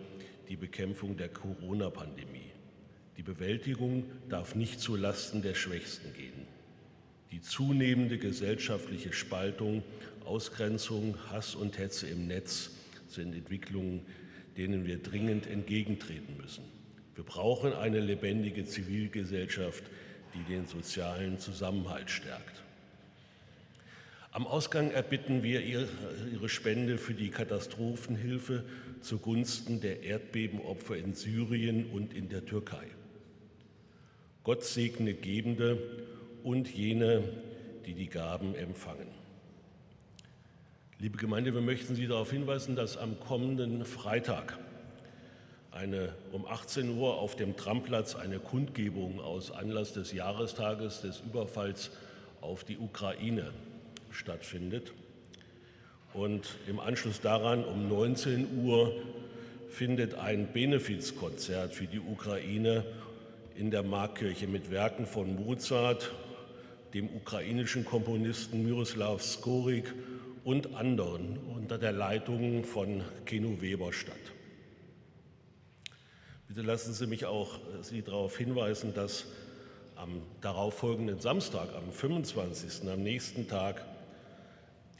die 0.48 0.56
Bekämpfung 0.56 1.16
der 1.16 1.28
Corona-Pandemie. 1.28 2.50
Die 3.16 3.22
Bewältigung 3.22 4.04
darf 4.28 4.56
nicht 4.56 4.80
zu 4.80 4.96
Lasten 4.96 5.42
der 5.42 5.54
Schwächsten 5.54 6.12
gehen. 6.14 6.41
Die 7.32 7.40
zunehmende 7.40 8.18
gesellschaftliche 8.18 9.14
Spaltung, 9.14 9.82
Ausgrenzung, 10.26 11.16
Hass 11.30 11.54
und 11.54 11.78
Hetze 11.78 12.06
im 12.06 12.26
Netz 12.26 12.70
sind 13.08 13.34
Entwicklungen, 13.34 14.02
denen 14.58 14.86
wir 14.86 14.98
dringend 14.98 15.46
entgegentreten 15.46 16.36
müssen. 16.36 16.64
Wir 17.14 17.24
brauchen 17.24 17.72
eine 17.72 18.00
lebendige 18.00 18.66
Zivilgesellschaft, 18.66 19.82
die 20.34 20.44
den 20.52 20.66
sozialen 20.66 21.38
Zusammenhalt 21.38 22.10
stärkt. 22.10 22.62
Am 24.30 24.46
Ausgang 24.46 24.90
erbitten 24.90 25.42
wir 25.42 25.62
Ihre 25.62 26.48
Spende 26.48 26.98
für 26.98 27.14
die 27.14 27.30
Katastrophenhilfe 27.30 28.64
zugunsten 29.00 29.80
der 29.80 30.02
Erdbebenopfer 30.02 30.96
in 30.96 31.14
Syrien 31.14 31.86
und 31.86 32.12
in 32.12 32.28
der 32.28 32.44
Türkei. 32.44 32.86
Gott 34.44 34.64
segne 34.64 35.14
Gebende 35.14 35.78
und 36.44 36.68
jene, 36.68 37.22
die 37.86 37.94
die 37.94 38.08
Gaben 38.08 38.54
empfangen. 38.54 39.08
Liebe 40.98 41.18
Gemeinde, 41.18 41.52
wir 41.52 41.60
möchten 41.60 41.94
Sie 41.94 42.06
darauf 42.06 42.30
hinweisen, 42.30 42.76
dass 42.76 42.96
am 42.96 43.18
kommenden 43.18 43.84
Freitag 43.84 44.58
eine, 45.72 46.14
um 46.32 46.46
18 46.46 46.96
Uhr 46.96 47.18
auf 47.18 47.34
dem 47.34 47.56
Tramplatz 47.56 48.14
eine 48.14 48.38
Kundgebung 48.38 49.20
aus 49.20 49.50
Anlass 49.50 49.92
des 49.92 50.12
Jahrestages 50.12 51.00
des 51.00 51.20
Überfalls 51.20 51.90
auf 52.40 52.62
die 52.62 52.78
Ukraine 52.78 53.52
stattfindet. 54.10 54.92
Und 56.12 56.56
im 56.68 56.78
Anschluss 56.78 57.20
daran 57.20 57.64
um 57.64 57.88
19 57.88 58.64
Uhr 58.64 58.92
findet 59.70 60.14
ein 60.14 60.52
Benefizkonzert 60.52 61.74
für 61.74 61.86
die 61.86 62.00
Ukraine 62.00 62.84
in 63.56 63.70
der 63.70 63.82
Markkirche 63.82 64.46
mit 64.46 64.70
Werken 64.70 65.06
von 65.06 65.34
Mozart, 65.34 66.12
dem 66.94 67.08
ukrainischen 67.08 67.84
Komponisten 67.84 68.64
Miroslav 68.64 69.22
Skorik 69.22 69.94
und 70.44 70.74
anderen 70.74 71.38
unter 71.54 71.78
der 71.78 71.92
Leitung 71.92 72.64
von 72.64 73.02
Keno 73.24 73.60
Weber 73.60 73.92
statt. 73.92 74.16
Bitte 76.48 76.62
lassen 76.62 76.92
Sie 76.92 77.06
mich 77.06 77.24
auch 77.24 77.56
äh, 77.56 77.82
Sie 77.82 78.02
darauf 78.02 78.36
hinweisen, 78.36 78.92
dass 78.92 79.26
am 79.96 80.20
darauffolgenden 80.40 81.20
Samstag, 81.20 81.68
am 81.74 81.92
25., 81.92 82.88
am 82.90 83.02
nächsten 83.02 83.48
Tag, 83.48 83.84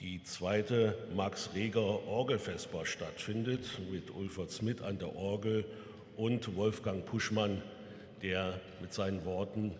die 0.01 0.23
zweite 0.23 0.97
Max 1.15 1.51
Reger 1.55 2.07
Orgelfestbar 2.09 2.87
stattfindet 2.87 3.65
mit 3.91 4.11
Ulfert 4.11 4.51
Smith 4.51 4.81
an 4.81 4.99
der 4.99 5.15
Orgel 5.15 5.65
und 6.17 6.57
Wolfgang 6.57 7.05
Puschmann, 7.05 7.63
der 8.23 8.61
mit 8.81 8.93
seinen 8.93 9.25
Worten 9.25 9.73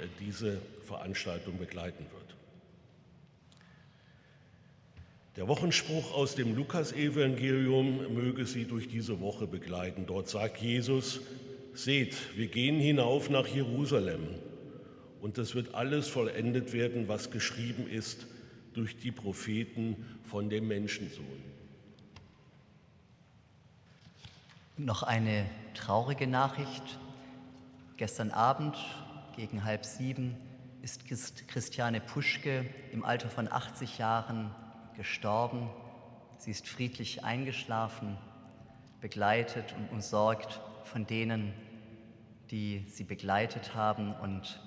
äh, 0.00 0.06
diese 0.20 0.58
Veranstaltung 0.86 1.58
begleiten 1.58 2.06
wird. 2.10 2.36
Der 5.36 5.48
Wochenspruch 5.48 6.14
aus 6.14 6.34
dem 6.34 6.56
Lukasevangelium 6.56 8.14
möge 8.14 8.46
Sie 8.46 8.64
durch 8.64 8.88
diese 8.88 9.20
Woche 9.20 9.46
begleiten. 9.46 10.06
Dort 10.06 10.30
sagt 10.30 10.62
Jesus, 10.62 11.20
seht, 11.74 12.16
wir 12.38 12.46
gehen 12.46 12.80
hinauf 12.80 13.28
nach 13.28 13.46
Jerusalem 13.46 14.26
und 15.20 15.36
es 15.36 15.54
wird 15.54 15.74
alles 15.74 16.08
vollendet 16.08 16.72
werden, 16.72 17.08
was 17.08 17.30
geschrieben 17.30 17.86
ist 17.86 18.26
durch 18.72 18.96
die 18.96 19.12
Propheten 19.12 20.06
von 20.24 20.48
dem 20.48 20.68
Menschensohn. 20.68 21.44
Noch 24.78 25.02
eine 25.02 25.46
traurige 25.74 26.26
Nachricht. 26.26 26.98
Gestern 27.98 28.30
Abend 28.30 28.76
gegen 29.36 29.64
halb 29.64 29.84
sieben 29.84 30.36
ist 30.86 31.48
Christiane 31.48 32.00
Puschke 32.00 32.64
im 32.92 33.04
Alter 33.04 33.28
von 33.28 33.50
80 33.50 33.98
Jahren 33.98 34.54
gestorben. 34.96 35.68
Sie 36.38 36.52
ist 36.52 36.68
friedlich 36.68 37.24
eingeschlafen, 37.24 38.16
begleitet 39.00 39.74
und 39.76 39.90
umsorgt 39.90 40.60
von 40.84 41.04
denen, 41.04 41.52
die 42.52 42.86
sie 42.88 43.02
begleitet 43.02 43.74
haben 43.74 44.14
und 44.14 44.60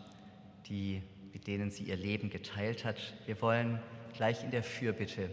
die, 0.65 1.01
mit 1.31 1.47
denen 1.47 1.71
sie 1.71 1.83
ihr 1.83 1.95
Leben 1.95 2.29
geteilt 2.29 2.83
hat. 2.83 2.97
Wir 3.25 3.41
wollen 3.41 3.81
gleich 4.11 4.43
in 4.43 4.51
der 4.51 4.63
Fürbitte 4.63 5.29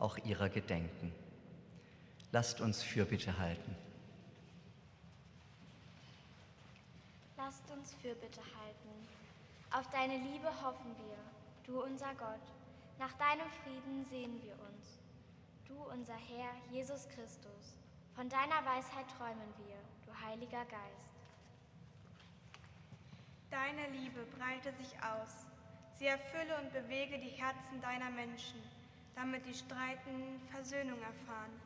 auch 0.00 0.18
ihrer 0.18 0.48
gedenken. 0.48 1.12
Lasst 2.32 2.60
uns 2.60 2.82
Fürbitte 2.82 3.38
halten. 3.38 3.76
Lasst 7.36 7.70
uns 7.70 7.94
Fürbitte 8.02 8.40
halten. 8.40 8.63
Auf 9.76 9.90
deine 9.90 10.18
Liebe 10.18 10.46
hoffen 10.62 10.94
wir, 10.98 11.16
du 11.64 11.82
unser 11.82 12.14
Gott. 12.14 12.46
Nach 13.00 13.12
deinem 13.14 13.50
Frieden 13.64 14.04
sehen 14.04 14.40
wir 14.40 14.52
uns. 14.52 15.00
Du, 15.66 15.74
unser 15.92 16.14
Herr 16.14 16.52
Jesus 16.70 17.08
Christus, 17.08 17.76
von 18.14 18.28
deiner 18.28 18.64
Weisheit 18.64 19.06
träumen 19.18 19.52
wir, 19.58 19.74
du 20.06 20.12
Heiliger 20.24 20.64
Geist. 20.66 21.10
Deine 23.50 23.88
Liebe 23.98 24.24
breite 24.38 24.72
sich 24.74 24.94
aus. 25.02 25.48
Sie 25.98 26.06
erfülle 26.06 26.56
und 26.62 26.72
bewege 26.72 27.18
die 27.18 27.34
Herzen 27.42 27.80
deiner 27.82 28.10
Menschen, 28.10 28.62
damit 29.16 29.44
die 29.44 29.54
Streitenden 29.54 30.40
Versöhnung 30.52 31.02
erfahren, 31.02 31.60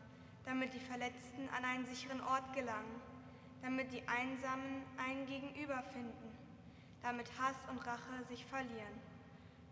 damit 0.47 0.73
die 0.73 0.81
Verletzten 0.81 1.47
an 1.55 1.63
einen 1.63 1.85
sicheren 1.85 2.23
Ort 2.23 2.55
gelangen, 2.55 3.03
damit 3.61 3.93
die 3.93 4.09
Einsamen 4.09 4.83
ein 4.97 5.27
Gegenüber 5.27 5.83
finden, 5.93 6.28
damit 7.03 7.29
Hass 7.39 7.57
und 7.71 7.79
Rache 7.87 8.25
sich 8.29 8.45
verlieren. 8.47 9.01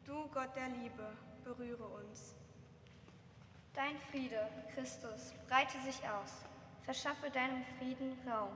Du, 0.04 0.28
Gott 0.28 0.54
der 0.54 0.68
Liebe, 0.68 1.12
berühre 1.44 1.84
uns. 1.84 2.34
Dein 3.74 3.98
Friede, 4.10 4.48
Christus, 4.74 5.34
breite 5.48 5.78
sich 5.80 6.00
aus. 6.08 6.44
Verschaffe 6.82 7.30
deinem 7.30 7.64
Frieden 7.78 8.16
Raum 8.26 8.52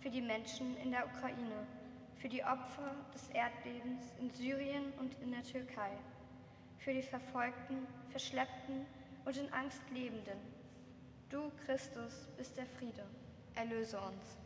für 0.00 0.10
die 0.10 0.22
Menschen 0.22 0.76
in 0.78 0.92
der 0.92 1.06
Ukraine, 1.06 1.66
für 2.16 2.28
die 2.28 2.44
Opfer 2.44 2.94
des 3.12 3.28
Erdbebens 3.30 4.04
in 4.20 4.30
Syrien 4.30 4.92
und 4.98 5.14
in 5.20 5.32
der 5.32 5.42
Türkei, 5.42 5.90
für 6.78 6.92
die 6.92 7.02
Verfolgten, 7.02 7.86
Verschleppten 8.10 8.86
und 9.24 9.36
in 9.36 9.52
Angst 9.52 9.82
Lebenden. 9.90 10.38
Du, 11.28 11.50
Christus, 11.64 12.28
bist 12.36 12.56
der 12.56 12.66
Friede. 12.66 13.04
Erlöse 13.56 13.98
uns. 13.98 14.38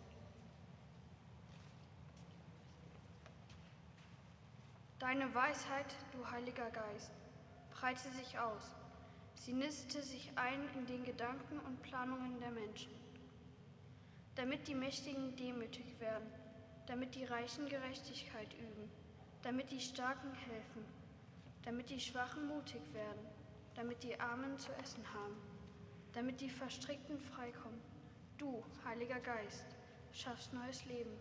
Deine 5.01 5.35
Weisheit, 5.35 5.97
du 6.13 6.31
Heiliger 6.31 6.71
Geist, 6.71 7.11
breite 7.71 8.11
sich 8.11 8.39
aus. 8.39 8.77
Sie 9.35 9.55
niste 9.55 10.03
sich 10.03 10.31
ein 10.37 10.61
in 10.77 10.85
den 10.85 11.05
Gedanken 11.05 11.59
und 11.61 11.81
Planungen 11.81 12.39
der 12.39 12.51
Menschen. 12.51 12.93
Damit 14.35 14.69
die 14.69 14.75
Mächtigen 14.75 15.35
demütig 15.37 15.99
werden, 16.01 16.29
damit 16.87 17.15
die 17.15 17.25
Reichen 17.25 17.67
Gerechtigkeit 17.67 18.53
üben, 18.53 18.91
damit 19.41 19.71
die 19.71 19.81
Starken 19.81 20.35
helfen, 20.35 20.85
damit 21.63 21.89
die 21.89 21.99
Schwachen 21.99 22.47
mutig 22.47 22.83
werden, 22.93 23.27
damit 23.77 24.03
die 24.03 24.21
Armen 24.21 24.59
zu 24.59 24.71
essen 24.83 25.03
haben, 25.15 25.37
damit 26.13 26.43
die 26.43 26.51
Verstrickten 26.51 27.19
freikommen. 27.19 27.81
Du, 28.37 28.63
Heiliger 28.85 29.21
Geist, 29.21 29.65
schaffst 30.13 30.53
neues 30.53 30.85
Leben, 30.85 31.17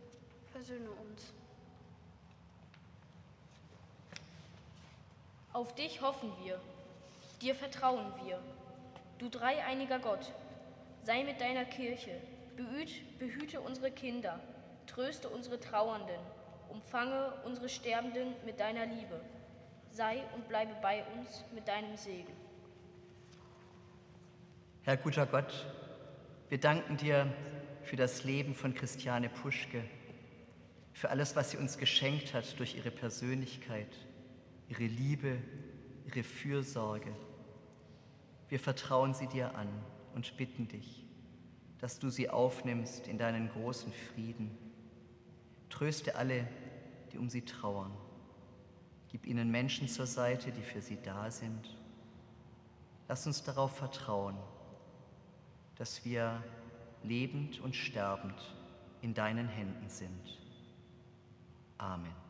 versöhne 0.51 0.91
uns. 0.91 1.33
Auf 5.51 5.73
dich 5.73 6.01
hoffen 6.01 6.31
wir, 6.43 6.59
dir 7.41 7.55
vertrauen 7.55 8.13
wir. 8.23 8.39
Du 9.17 9.29
dreieiniger 9.29 9.97
Gott, 9.97 10.31
sei 11.01 11.23
mit 11.23 11.41
deiner 11.41 11.65
Kirche, 11.65 12.11
behüt, 12.55 13.17
behüte 13.17 13.59
unsere 13.59 13.89
Kinder, 13.89 14.39
tröste 14.85 15.27
unsere 15.27 15.59
Trauernden, 15.59 16.19
umfange 16.69 17.33
unsere 17.45 17.67
Sterbenden 17.67 18.35
mit 18.45 18.59
deiner 18.59 18.85
Liebe, 18.85 19.19
sei 19.91 20.21
und 20.35 20.47
bleibe 20.47 20.75
bei 20.83 21.03
uns 21.17 21.43
mit 21.55 21.67
deinem 21.67 21.97
Segen. 21.97 22.33
Herr 24.83 24.97
guter 24.97 25.25
Gott, 25.25 25.65
wir 26.49 26.59
danken 26.59 26.95
dir 26.95 27.33
für 27.81 27.95
das 27.95 28.23
Leben 28.23 28.53
von 28.53 28.75
Christiane 28.75 29.29
Puschke, 29.29 29.83
für 30.93 31.09
alles, 31.09 31.35
was 31.35 31.51
sie 31.51 31.57
uns 31.57 31.79
geschenkt 31.79 32.35
hat 32.35 32.59
durch 32.59 32.75
ihre 32.75 32.91
Persönlichkeit 32.91 33.89
ihre 34.69 34.85
Liebe, 34.85 35.37
ihre 36.05 36.23
Fürsorge. 36.23 37.13
Wir 38.47 38.59
vertrauen 38.59 39.13
sie 39.13 39.27
dir 39.27 39.55
an 39.55 39.67
und 40.15 40.37
bitten 40.37 40.67
dich, 40.67 41.05
dass 41.79 41.99
du 41.99 42.09
sie 42.09 42.29
aufnimmst 42.29 43.07
in 43.07 43.17
deinen 43.17 43.49
großen 43.49 43.91
Frieden. 43.91 44.57
Tröste 45.69 46.15
alle, 46.15 46.47
die 47.11 47.17
um 47.17 47.29
sie 47.29 47.43
trauern. 47.43 47.91
Gib 49.11 49.25
ihnen 49.25 49.49
Menschen 49.49 49.87
zur 49.87 50.05
Seite, 50.05 50.51
die 50.51 50.61
für 50.61 50.81
sie 50.81 50.97
da 51.03 51.31
sind. 51.31 51.75
Lass 53.07 53.25
uns 53.25 53.43
darauf 53.43 53.75
vertrauen, 53.75 54.37
dass 55.75 56.05
wir 56.05 56.43
lebend 57.03 57.59
und 57.59 57.75
sterbend 57.75 58.55
in 59.01 59.13
deinen 59.13 59.47
Händen 59.47 59.89
sind. 59.89 60.37
Amen. 61.77 62.28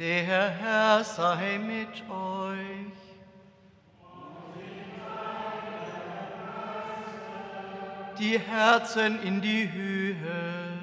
Der 0.00 0.48
Herr 0.48 1.04
sei 1.04 1.58
mit 1.58 2.08
euch. 2.08 2.56
Die 8.18 8.38
Herzen 8.38 9.22
in 9.22 9.42
die 9.42 9.70
Höhe. 9.70 10.78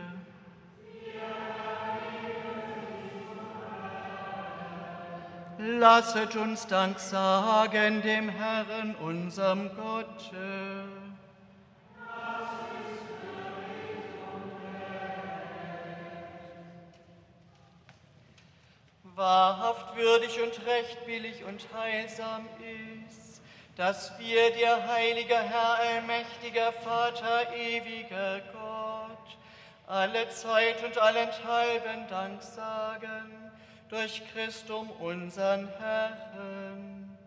Lasset 5.57 6.36
uns 6.36 6.68
Dank 6.68 6.99
sagen 6.99 8.03
dem 8.03 8.30
Herrn, 8.30 8.93
unserem 9.01 9.72
Gott. 9.76 10.32
Recht 20.68 21.05
billig 21.05 21.43
und 21.45 21.65
heilsam 21.74 22.45
ist, 23.07 23.41
dass 23.78 24.18
wir 24.20 24.51
dir, 24.51 24.88
heiliger 24.88 25.41
Herr, 25.41 25.80
allmächtiger 25.80 26.74
Vater, 26.74 27.53
ewiger 27.55 28.41
Gott, 28.51 29.38
alle 29.88 30.28
Zeit 30.30 30.84
und 30.84 30.97
allenthalben 30.97 32.07
Dank 32.09 32.41
sagen 32.43 33.51
durch 33.89 34.22
Christum 34.34 34.89
unseren 34.99 35.70
Herrn, 35.80 37.18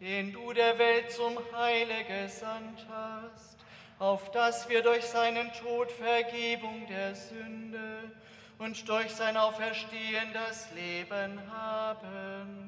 den 0.00 0.32
du 0.32 0.52
der 0.52 0.78
Welt 0.78 1.10
zum 1.10 1.38
Heile 1.56 2.04
gesandt 2.04 2.84
hast, 2.90 3.56
auf 3.98 4.30
dass 4.32 4.68
wir 4.68 4.82
durch 4.82 5.04
seinen 5.04 5.50
Tod 5.54 5.90
Vergebung 5.90 6.86
der 6.88 7.14
Sünde 7.14 8.10
und 8.58 8.86
durch 8.88 9.10
sein 9.12 9.36
Auferstehen 9.36 10.32
das 10.34 10.70
Leben 10.72 11.40
haben 11.50 12.61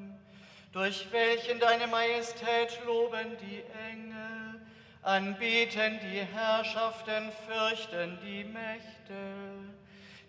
durch 0.75 1.09
welchen 1.13 1.57
deine 1.61 1.87
Majestät 1.87 2.81
loben 2.85 3.37
die 3.39 3.63
Engel, 3.89 4.59
anbeten 5.03 6.01
die 6.01 6.19
Herrschaften, 6.19 7.31
fürchten 7.47 8.19
die 8.21 8.43
Mächte, 8.43 9.15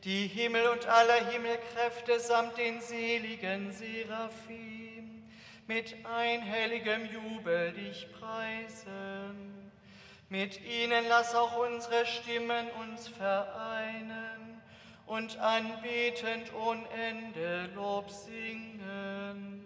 die 0.04 0.28
Himmel 0.28 0.68
und 0.68 0.86
aller 0.86 1.26
Himmelkräfte 1.32 2.20
samt 2.20 2.56
den 2.58 2.80
seligen 2.80 3.72
Seraphim 3.72 5.24
mit 5.66 5.96
einhelligem 6.06 7.06
Jubel 7.06 7.72
dich 7.72 8.06
preisen. 8.12 9.72
Mit 10.28 10.64
ihnen 10.64 11.06
lass 11.08 11.34
auch 11.34 11.56
unsere 11.56 12.06
Stimmen 12.06 12.68
uns 12.84 13.08
vereinen 13.08 14.62
und 15.06 15.38
anbetend 15.38 16.54
ohne 16.54 16.88
Ende 16.90 17.68
Lob 17.74 18.08
singen. 18.10 19.65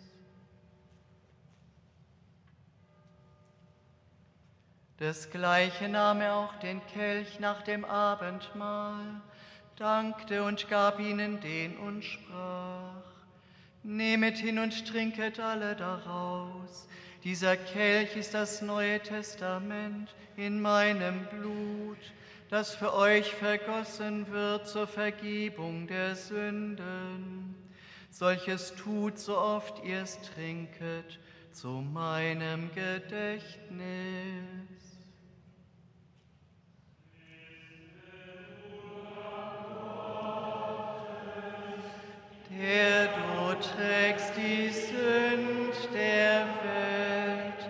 Desgleichen 5.01 5.93
nahm 5.93 6.21
er 6.21 6.35
auch 6.35 6.53
den 6.59 6.79
Kelch 6.85 7.39
nach 7.39 7.63
dem 7.63 7.83
Abendmahl 7.83 9.19
dankte 9.75 10.43
und 10.43 10.69
gab 10.69 10.99
ihnen 10.99 11.41
den 11.41 11.75
und 11.77 12.05
sprach, 12.05 13.01
Nehmet 13.81 14.37
hin 14.37 14.59
und 14.59 14.87
trinket 14.87 15.39
alle 15.39 15.75
daraus. 15.75 16.87
Dieser 17.23 17.57
Kelch 17.57 18.15
ist 18.15 18.35
das 18.35 18.61
Neue 18.61 18.99
Testament 18.99 20.13
in 20.37 20.61
meinem 20.61 21.25
Blut, 21.25 21.97
das 22.51 22.75
für 22.75 22.93
euch 22.93 23.33
vergossen 23.33 24.31
wird 24.31 24.67
zur 24.67 24.85
Vergebung 24.85 25.87
der 25.87 26.15
Sünden. 26.15 27.55
Solches 28.11 28.75
tut, 28.75 29.17
so 29.17 29.35
oft 29.35 29.83
ihr 29.83 30.03
es 30.03 30.19
trinket, 30.21 31.19
zu 31.53 31.69
meinem 31.69 32.69
Gedächtnis. 32.75 34.90
Der 42.59 43.07
du 43.07 43.53
trägst 43.55 44.33
die 44.35 44.69
Sünd 44.69 45.73
der 45.93 46.45
Welt, 46.63 47.69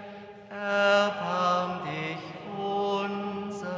erbarm 0.49 1.81
dich 1.85 2.23
unser. 2.57 3.71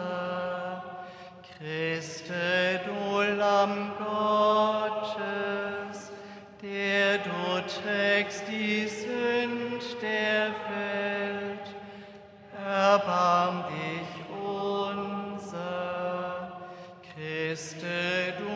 Christe, 1.57 2.79
du 2.85 3.21
Lamm 3.37 3.91
Gottes, 3.97 5.21
der 6.61 7.17
du 7.17 7.61
trägst 7.81 8.43
die 8.47 8.87
Sünd 8.87 9.83
der 10.01 10.51
Welt, 10.69 11.67
erbarm 12.65 13.57
dich 13.67 14.11
unser. 14.41 15.73
Christe, 17.15 18.33
du 18.39 18.52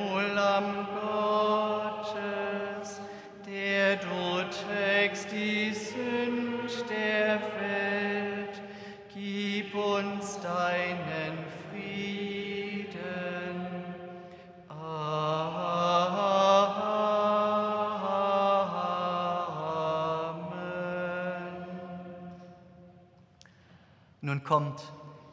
kommt, 24.47 24.81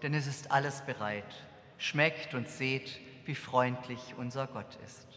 denn 0.03 0.13
es 0.13 0.27
ist 0.27 0.51
alles 0.51 0.83
bereit. 0.83 1.25
Schmeckt 1.79 2.35
und 2.35 2.49
seht, 2.49 3.01
wie 3.25 3.35
freundlich 3.35 4.15
unser 4.19 4.47
Gott 4.47 4.77
ist. 4.85 5.14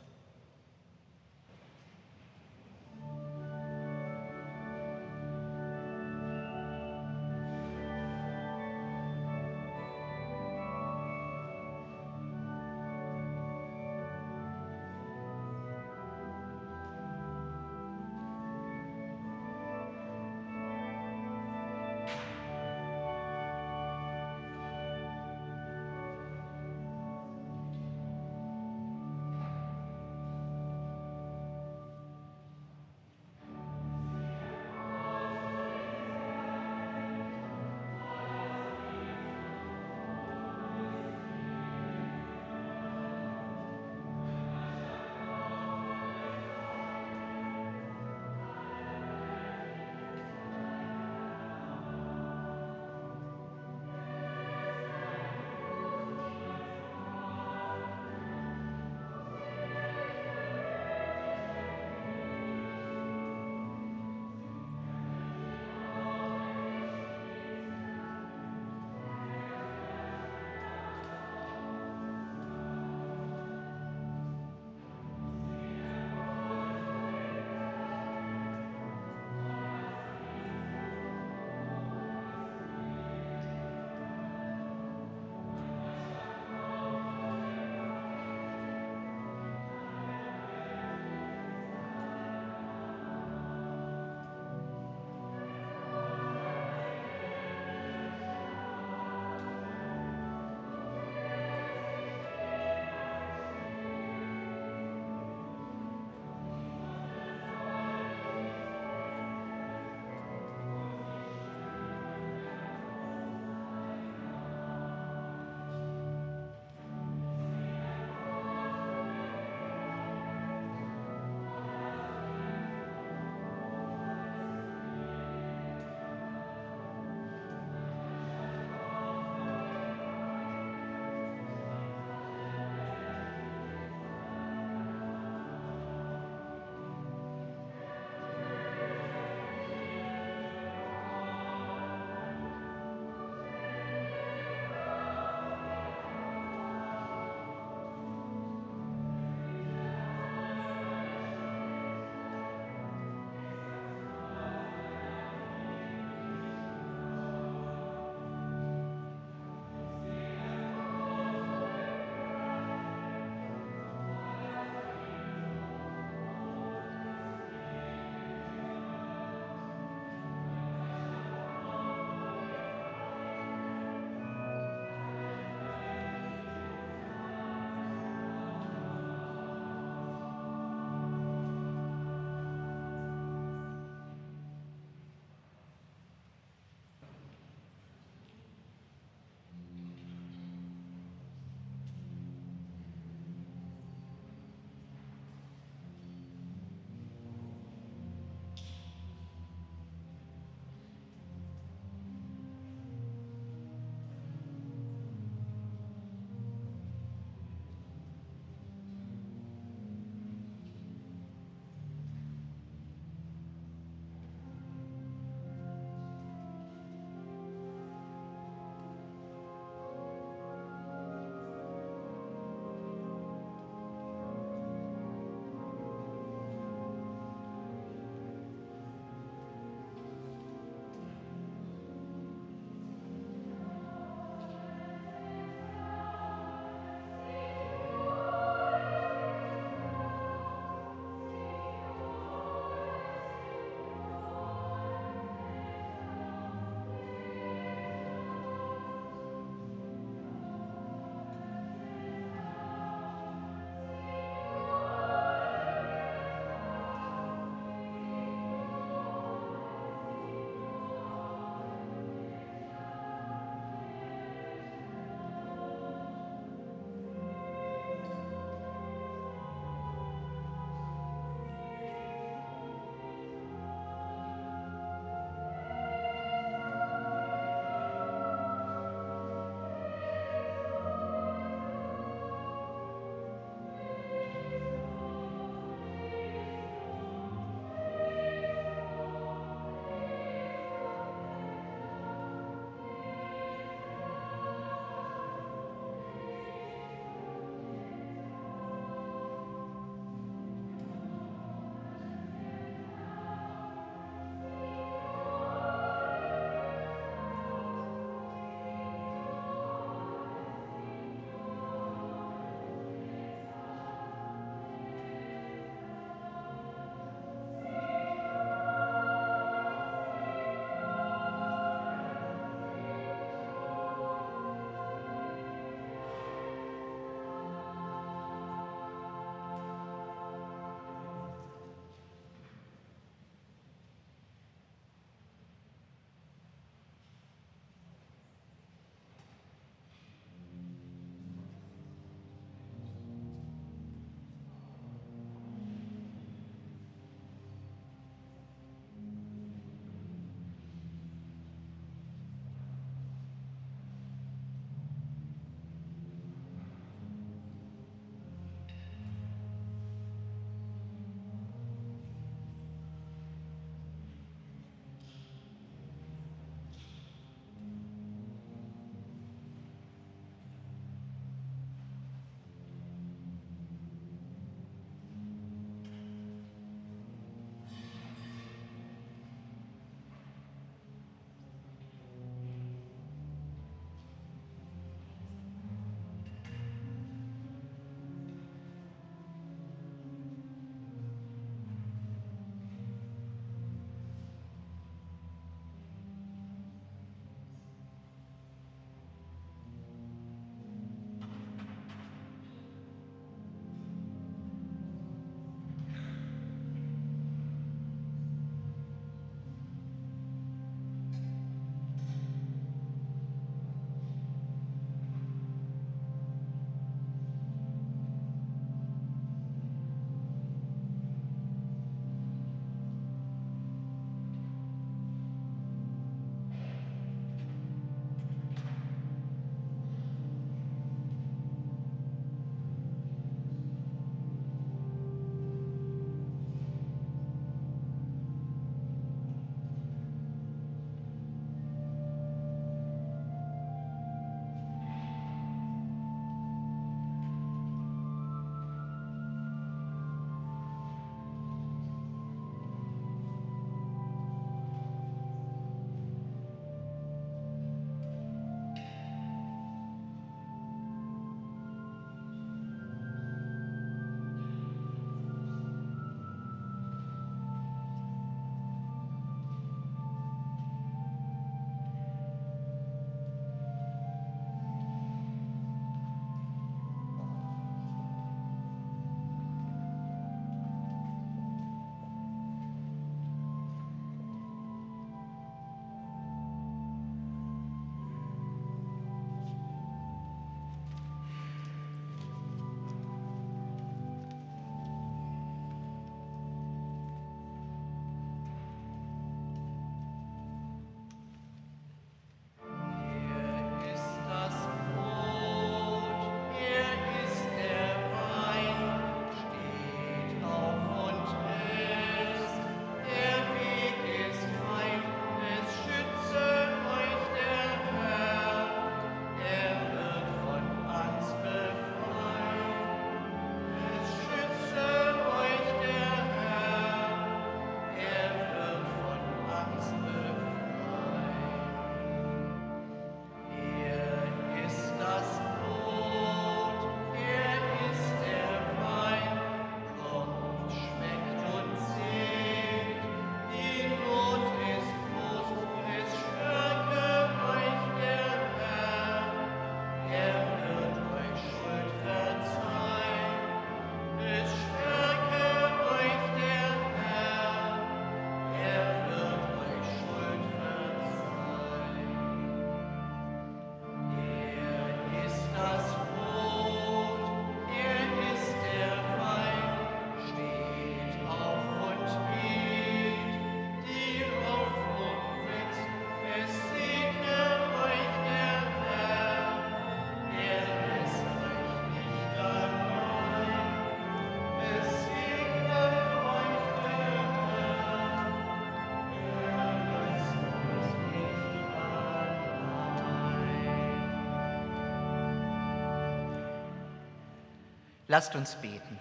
Lasst 598.18 598.34
uns 598.34 598.56
beten. 598.56 599.00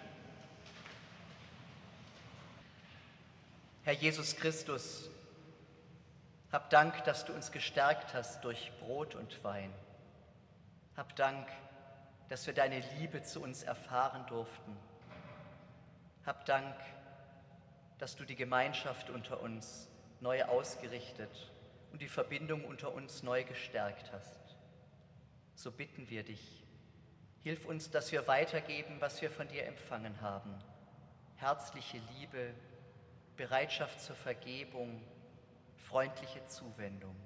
Herr 3.85 3.95
Jesus 3.95 4.37
Christus, 4.37 5.09
hab 6.53 6.69
Dank, 6.69 7.03
dass 7.05 7.25
du 7.25 7.33
uns 7.33 7.51
gestärkt 7.51 8.13
hast 8.13 8.45
durch 8.45 8.71
Brot 8.79 9.15
und 9.15 9.43
Wein. 9.43 9.73
Hab 10.99 11.17
Dank, 11.17 11.49
dass 12.29 12.47
wir 12.47 12.53
deine 12.53 12.81
Liebe 12.99 13.23
zu 13.23 13.41
uns 13.41 13.63
erfahren 13.63 14.27
durften. 14.27 14.77
Hab 16.27 16.45
Dank, 16.45 16.77
dass 17.97 18.17
du 18.17 18.27
die 18.27 18.37
Gemeinschaft 18.37 19.09
unter 19.09 19.41
uns 19.41 19.89
neu 20.21 20.45
ausgerichtet 20.45 21.51
und 21.91 22.03
die 22.03 22.09
Verbindung 22.09 22.67
unter 22.67 22.93
uns 22.93 23.23
neu 23.23 23.45
gestärkt 23.45 24.13
hast. 24.13 24.59
So 25.55 25.73
bitten 25.73 26.11
wir 26.11 26.23
dich, 26.23 26.66
hilf 27.43 27.67
uns, 27.67 27.91
dass 27.91 28.13
wir 28.13 28.27
weitergeben, 28.27 28.97
was 29.01 29.21
wir 29.23 29.31
von 29.31 29.49
dir 29.49 29.67
empfangen 29.67 30.21
haben. 30.21 30.55
Herzliche 31.37 32.01
Liebe, 32.19 32.55
Bereitschaft 33.37 34.01
zur 34.01 34.17
Vergebung, 34.17 35.03
freundliche 35.77 36.45
Zuwendung. 36.47 37.17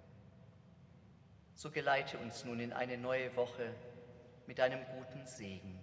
So 1.55 1.71
geleite 1.71 2.19
uns 2.19 2.45
nun 2.45 2.61
in 2.61 2.73
eine 2.73 2.99
neue 2.99 3.35
Woche 3.37 3.75
mit 4.47 4.59
deinem 4.59 4.81
guten 4.97 5.27
Segen. 5.27 5.79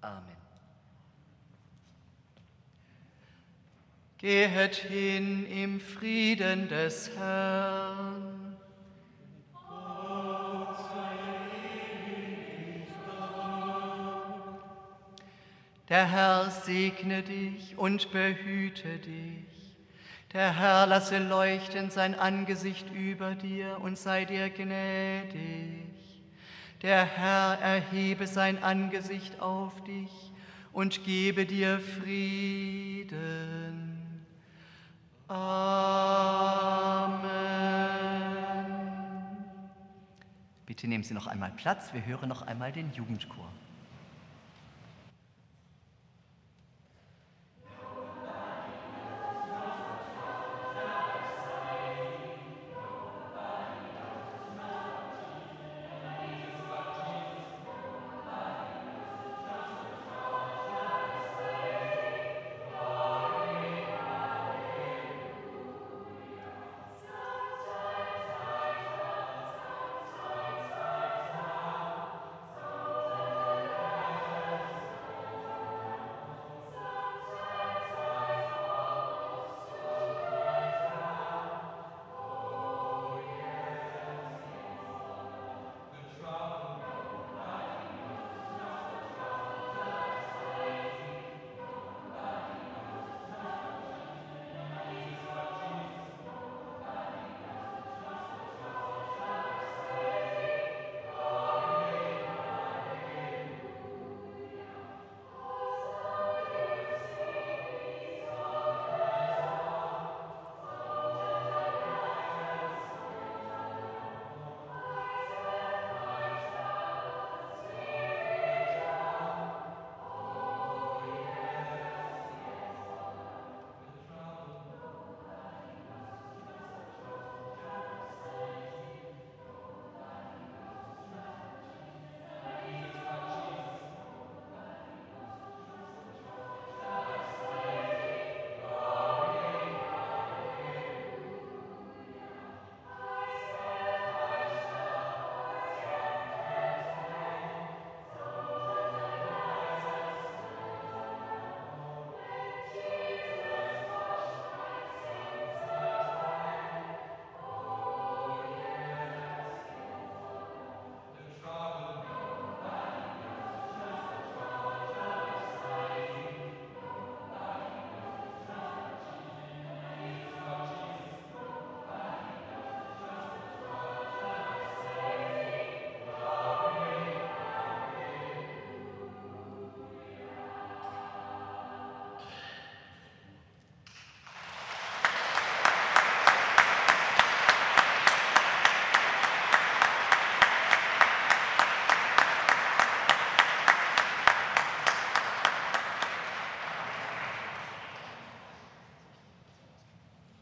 Amen. 0.00 0.36
Gehet 4.18 4.74
hin 4.74 5.46
im 5.46 5.80
Frieden 5.80 6.68
des 6.68 7.14
Herrn. 7.16 8.43
Der 15.94 16.10
Herr 16.10 16.50
segne 16.50 17.22
dich 17.22 17.78
und 17.78 18.10
behüte 18.10 18.98
dich. 18.98 19.76
Der 20.32 20.58
Herr 20.58 20.88
lasse 20.88 21.18
leuchten 21.18 21.88
sein 21.92 22.16
Angesicht 22.16 22.92
über 22.92 23.36
dir 23.36 23.78
und 23.80 23.96
sei 23.96 24.24
dir 24.24 24.50
gnädig. 24.50 25.86
Der 26.82 27.04
Herr 27.04 27.60
erhebe 27.60 28.26
sein 28.26 28.60
Angesicht 28.60 29.40
auf 29.40 29.84
dich 29.84 30.32
und 30.72 31.04
gebe 31.04 31.46
dir 31.46 31.78
Frieden. 31.78 33.06
Amen. 35.28 35.54
Bitte 40.66 40.88
nehmen 40.88 41.04
Sie 41.04 41.14
noch 41.14 41.28
einmal 41.28 41.52
Platz. 41.52 41.94
Wir 41.94 42.04
hören 42.04 42.28
noch 42.28 42.42
einmal 42.42 42.72
den 42.72 42.92
Jugendchor. 42.94 43.48